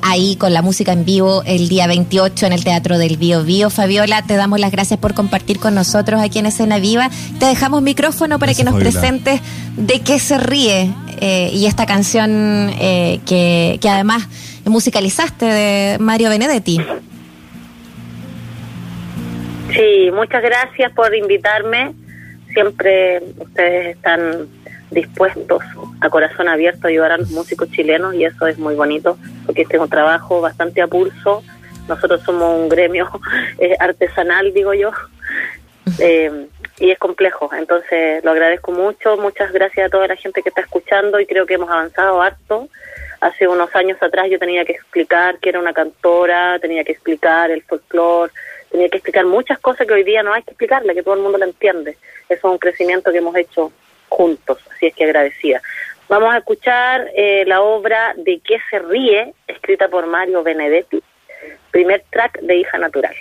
ahí 0.00 0.36
con 0.36 0.54
la 0.54 0.62
música 0.62 0.92
en 0.92 1.04
vivo 1.04 1.42
el 1.44 1.68
día 1.68 1.86
28 1.86 2.46
en 2.46 2.52
el 2.54 2.64
Teatro 2.64 2.96
del 2.96 3.18
Bio 3.18 3.44
Bio. 3.44 3.68
Fabiola, 3.68 4.22
te 4.22 4.36
damos 4.36 4.58
las 4.58 4.72
gracias 4.72 4.98
por 4.98 5.12
compartir 5.12 5.58
con 5.58 5.74
nosotros 5.74 6.22
aquí 6.22 6.38
en 6.38 6.46
Escena 6.46 6.78
Viva. 6.78 7.10
Te 7.38 7.46
dejamos 7.46 7.82
micrófono 7.82 8.38
para 8.38 8.54
que 8.54 8.64
nos 8.64 8.74
presentes 8.76 9.40
de 9.76 10.00
qué 10.00 10.18
se 10.18 10.38
ríe 10.38 10.92
eh, 11.20 11.50
y 11.52 11.66
esta 11.66 11.86
canción 11.86 12.70
eh, 12.80 13.20
que, 13.26 13.78
que 13.80 13.88
además 13.88 14.28
musicalizaste 14.64 15.44
de 15.46 15.98
Mario 15.98 16.30
Benedetti. 16.30 16.80
Sí, 19.72 20.10
muchas 20.12 20.42
gracias 20.42 20.92
por 20.92 21.14
invitarme. 21.14 21.92
Siempre 22.52 23.22
ustedes 23.38 23.96
están 23.96 24.48
dispuestos 24.90 25.62
a 26.00 26.08
corazón 26.08 26.48
abierto 26.48 26.86
a 26.86 26.90
ayudar 26.90 27.12
a 27.12 27.18
los 27.18 27.30
músicos 27.30 27.70
chilenos 27.70 28.14
y 28.14 28.24
eso 28.24 28.46
es 28.46 28.58
muy 28.58 28.74
bonito 28.74 29.18
porque 29.44 29.62
este 29.62 29.76
es 29.76 29.82
un 29.82 29.88
trabajo 29.88 30.40
bastante 30.40 30.80
a 30.80 30.86
pulso. 30.86 31.42
Nosotros 31.88 32.22
somos 32.22 32.58
un 32.58 32.68
gremio 32.68 33.08
eh, 33.58 33.76
artesanal, 33.78 34.52
digo 34.54 34.74
yo, 34.74 34.90
eh, 35.98 36.46
y 36.78 36.90
es 36.90 36.98
complejo. 36.98 37.50
Entonces 37.54 38.24
lo 38.24 38.30
agradezco 38.30 38.72
mucho. 38.72 39.16
Muchas 39.16 39.52
gracias 39.52 39.86
a 39.86 39.90
toda 39.90 40.08
la 40.08 40.16
gente 40.16 40.42
que 40.42 40.48
está 40.48 40.60
escuchando 40.60 41.20
y 41.20 41.26
creo 41.26 41.46
que 41.46 41.54
hemos 41.54 41.70
avanzado 41.70 42.20
harto. 42.20 42.68
Hace 43.20 43.48
unos 43.48 43.74
años 43.74 44.02
atrás 44.02 44.28
yo 44.30 44.38
tenía 44.38 44.64
que 44.64 44.72
explicar 44.72 45.38
que 45.38 45.48
era 45.48 45.58
una 45.58 45.72
cantora, 45.72 46.58
tenía 46.58 46.84
que 46.84 46.92
explicar 46.92 47.50
el 47.50 47.62
folclore, 47.62 48.32
tenía 48.70 48.88
que 48.88 48.98
explicar 48.98 49.24
muchas 49.24 49.58
cosas 49.58 49.86
que 49.86 49.94
hoy 49.94 50.04
día 50.04 50.22
no 50.22 50.34
hay 50.34 50.42
que 50.42 50.50
explicarle, 50.50 50.94
que 50.94 51.02
todo 51.02 51.14
el 51.14 51.22
mundo 51.22 51.38
lo 51.38 51.44
entiende. 51.44 51.96
Eso 52.28 52.34
es 52.34 52.44
un 52.44 52.58
crecimiento 52.58 53.10
que 53.10 53.18
hemos 53.18 53.34
hecho 53.36 53.72
juntos, 54.08 54.58
así 54.70 54.86
es 54.86 54.94
que 54.94 55.04
agradecida. 55.04 55.62
Vamos 56.08 56.32
a 56.34 56.38
escuchar 56.38 57.10
eh, 57.16 57.44
la 57.46 57.62
obra 57.62 58.14
de 58.16 58.40
qué 58.44 58.58
se 58.70 58.78
ríe, 58.78 59.34
escrita 59.48 59.88
por 59.88 60.06
Mario 60.06 60.42
Benedetti, 60.42 61.02
primer 61.70 62.04
track 62.10 62.40
de 62.40 62.56
Hija 62.56 62.78
Natural. 62.78 63.14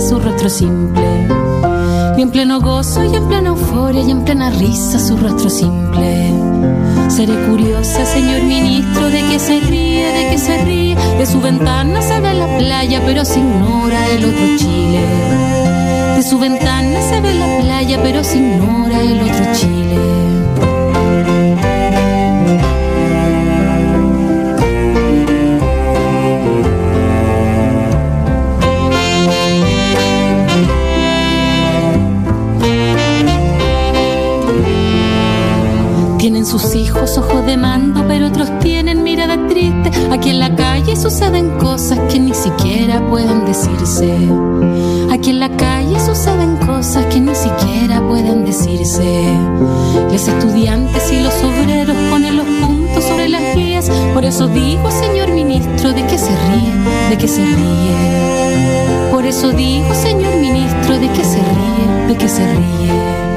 Su 0.00 0.18
rostro 0.18 0.48
simple. 0.48 1.28
Y 2.16 2.22
en 2.22 2.30
pleno 2.30 2.60
gozo 2.60 3.04
y 3.04 3.14
en 3.14 3.28
plena 3.28 3.50
euforia 3.50 4.02
y 4.02 4.10
en 4.10 4.24
plena 4.24 4.50
risa 4.50 4.98
su 4.98 5.16
rostro 5.16 5.50
simple. 5.50 6.32
Seré 7.08 7.34
curiosa, 7.48 8.04
señor 8.04 8.42
ministro, 8.42 9.08
de 9.10 9.20
que 9.28 9.38
se 9.38 9.60
ríe, 9.60 10.06
de 10.12 10.30
que 10.30 10.38
se 10.38 10.64
ríe. 10.64 10.96
De 11.18 11.26
su 11.26 11.40
ventana 11.40 12.02
se 12.02 12.20
ve 12.20 12.34
la 12.34 12.58
playa, 12.58 13.02
pero 13.04 13.24
se 13.24 13.38
ignora 13.38 14.08
el 14.08 14.24
otro 14.24 14.56
Chile. 14.56 15.00
De 16.16 16.22
su 16.22 16.38
ventana 16.38 17.00
se 17.02 17.20
ve 17.20 17.34
la 17.34 17.58
playa, 17.62 18.00
pero 18.02 18.24
se 18.24 18.38
ignora 18.38 19.00
el 19.00 19.20
otro 19.20 19.44
Chile. 19.54 20.33
Tienen 36.44 36.60
sus 36.60 36.74
hijos 36.74 37.16
ojos 37.16 37.46
de 37.46 37.56
mando, 37.56 38.04
pero 38.06 38.26
otros 38.26 38.50
tienen 38.58 39.02
mirada 39.02 39.38
triste. 39.48 39.90
Aquí 40.10 40.28
en 40.28 40.40
la 40.40 40.54
calle 40.54 40.94
suceden 40.94 41.56
cosas 41.56 41.98
que 42.12 42.18
ni 42.18 42.34
siquiera 42.34 43.00
pueden 43.08 43.46
decirse. 43.46 44.14
Aquí 45.10 45.30
en 45.30 45.40
la 45.40 45.48
calle 45.56 45.98
suceden 45.98 46.56
cosas 46.56 47.06
que 47.06 47.18
ni 47.18 47.34
siquiera 47.34 48.06
pueden 48.06 48.44
decirse. 48.44 49.24
Los 50.12 50.28
estudiantes 50.28 51.10
y 51.12 51.20
los 51.20 51.34
obreros 51.42 51.96
ponen 52.10 52.36
los 52.36 52.46
puntos 52.60 53.04
sobre 53.04 53.30
las 53.30 53.56
guías. 53.56 53.90
Por 54.12 54.26
eso 54.26 54.46
digo, 54.48 54.90
señor 54.90 55.30
ministro, 55.30 55.94
de 55.94 56.06
qué 56.06 56.18
se 56.18 56.28
ríen 56.28 56.84
de 57.08 57.16
qué 57.16 57.28
se 57.28 57.42
ríe. 57.42 59.10
Por 59.10 59.24
eso 59.24 59.50
digo, 59.52 59.94
señor 59.94 60.36
ministro, 60.36 60.98
de 60.98 61.08
qué 61.08 61.24
se 61.24 61.38
ríe, 61.38 62.06
de 62.08 62.16
qué 62.18 62.28
se 62.28 62.46
ríe. 62.46 63.33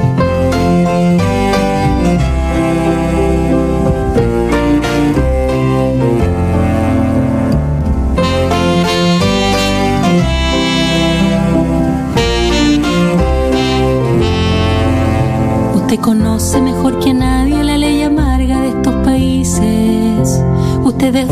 Conoce 16.02 16.60
mejor 16.62 16.98
que 17.00 17.12
nadie 17.12 17.62
la 17.62 17.76
ley 17.76 18.02
amarga 18.02 18.62
de 18.62 18.68
estos 18.68 18.94
países. 19.04 20.42
Usted 20.84 21.14
es 21.14 21.28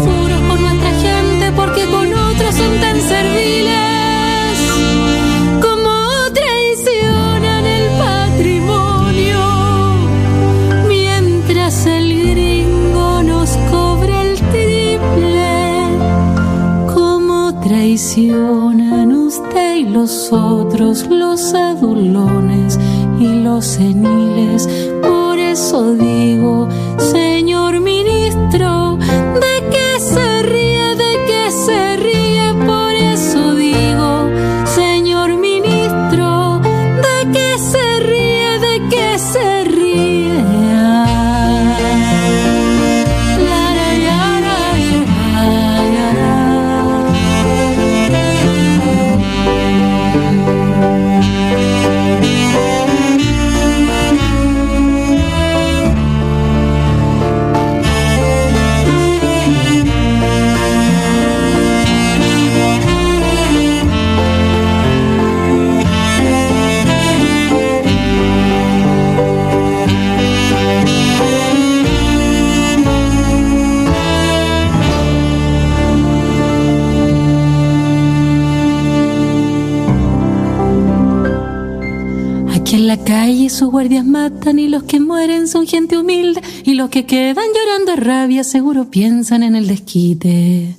Aquí 82.66 82.74
en 82.74 82.88
la 82.88 82.96
calle 82.96 83.48
sus 83.48 83.70
guardias 83.70 84.04
matan 84.04 84.58
y 84.58 84.66
los 84.66 84.82
que 84.82 84.98
mueren 84.98 85.46
son 85.46 85.68
gente 85.68 85.96
humilde 85.96 86.42
y 86.64 86.74
los 86.74 86.90
que 86.90 87.06
quedan 87.06 87.44
llorando 87.54 87.92
a 87.92 87.94
rabia 87.94 88.42
seguro 88.42 88.90
piensan 88.90 89.44
en 89.44 89.54
el 89.54 89.68
desquite. 89.68 90.74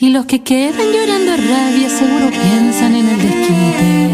Y 0.00 0.08
los 0.08 0.24
que 0.24 0.42
quedan 0.42 0.90
llorando 0.94 1.32
a 1.32 1.36
rabia 1.36 1.90
seguro 1.90 2.30
piensan 2.30 2.94
en 2.94 3.06
el 3.06 3.18
desquite. 3.18 4.10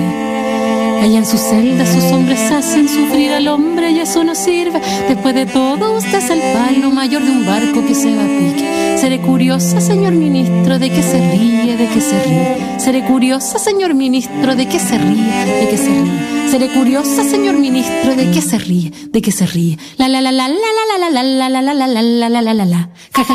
Allá 1.01 1.19
en 1.19 1.25
su 1.25 1.39
celda 1.39 1.87
sus 1.87 2.03
hombres 2.11 2.41
hacen 2.51 2.89
sufrir 2.89 3.31
al 3.31 3.47
hombre 3.47 3.82
eso 4.03 4.25
no 4.25 4.35
sirve. 4.35 4.81
Después 5.09 5.35
de 5.35 5.47
todo 5.47 5.97
usted 5.97 6.19
es 6.19 6.31
el 6.31 6.41
palo 6.53 6.91
mayor 6.91 7.23
de 7.23 7.31
un 7.31 7.47
barco 7.47 7.85
que 7.87 7.95
se 7.95 8.15
va 8.15 8.25
a 8.25 8.27
pique. 8.27 8.99
Seré 9.01 9.21
curiosa, 9.21 9.81
señor 9.81 10.13
ministro, 10.13 10.79
de 10.79 10.91
qué 10.91 11.03
se 11.03 11.19
ríe, 11.31 11.77
de 11.77 11.89
qué 11.89 12.01
se 12.01 12.23
ríe. 12.23 12.79
Seré 12.79 13.05
curiosa, 13.05 13.59
señor 13.59 13.95
ministro, 13.95 14.55
de 14.55 14.67
qué 14.67 14.79
se 14.79 14.99
ríe, 14.99 15.45
de 15.61 15.69
qué 15.71 15.77
se 15.77 15.89
ríe. 15.89 16.51
Seré 16.51 16.69
curiosa, 16.69 17.25
señor 17.25 17.57
ministro, 17.57 18.15
de 18.15 18.31
qué 18.31 18.43
se 18.43 18.59
ríe, 18.59 18.93
de 19.09 19.23
qué 19.23 19.33
se 19.33 19.47
ríe. 19.47 19.79
La 19.97 20.09
la 20.09 20.21
la 20.21 20.33
la 20.33 20.49
la 20.49 20.55
la 20.55 21.11
la 21.11 21.11
la 21.11 21.23
la 21.23 21.63
la 21.63 21.75
la 21.75 21.87
la 21.87 22.03
la 22.03 22.29
la 22.29 22.43
la 22.43 22.55
la 22.55 22.65
la. 22.65 22.89
Ja 23.13 23.25
ja 23.25 23.35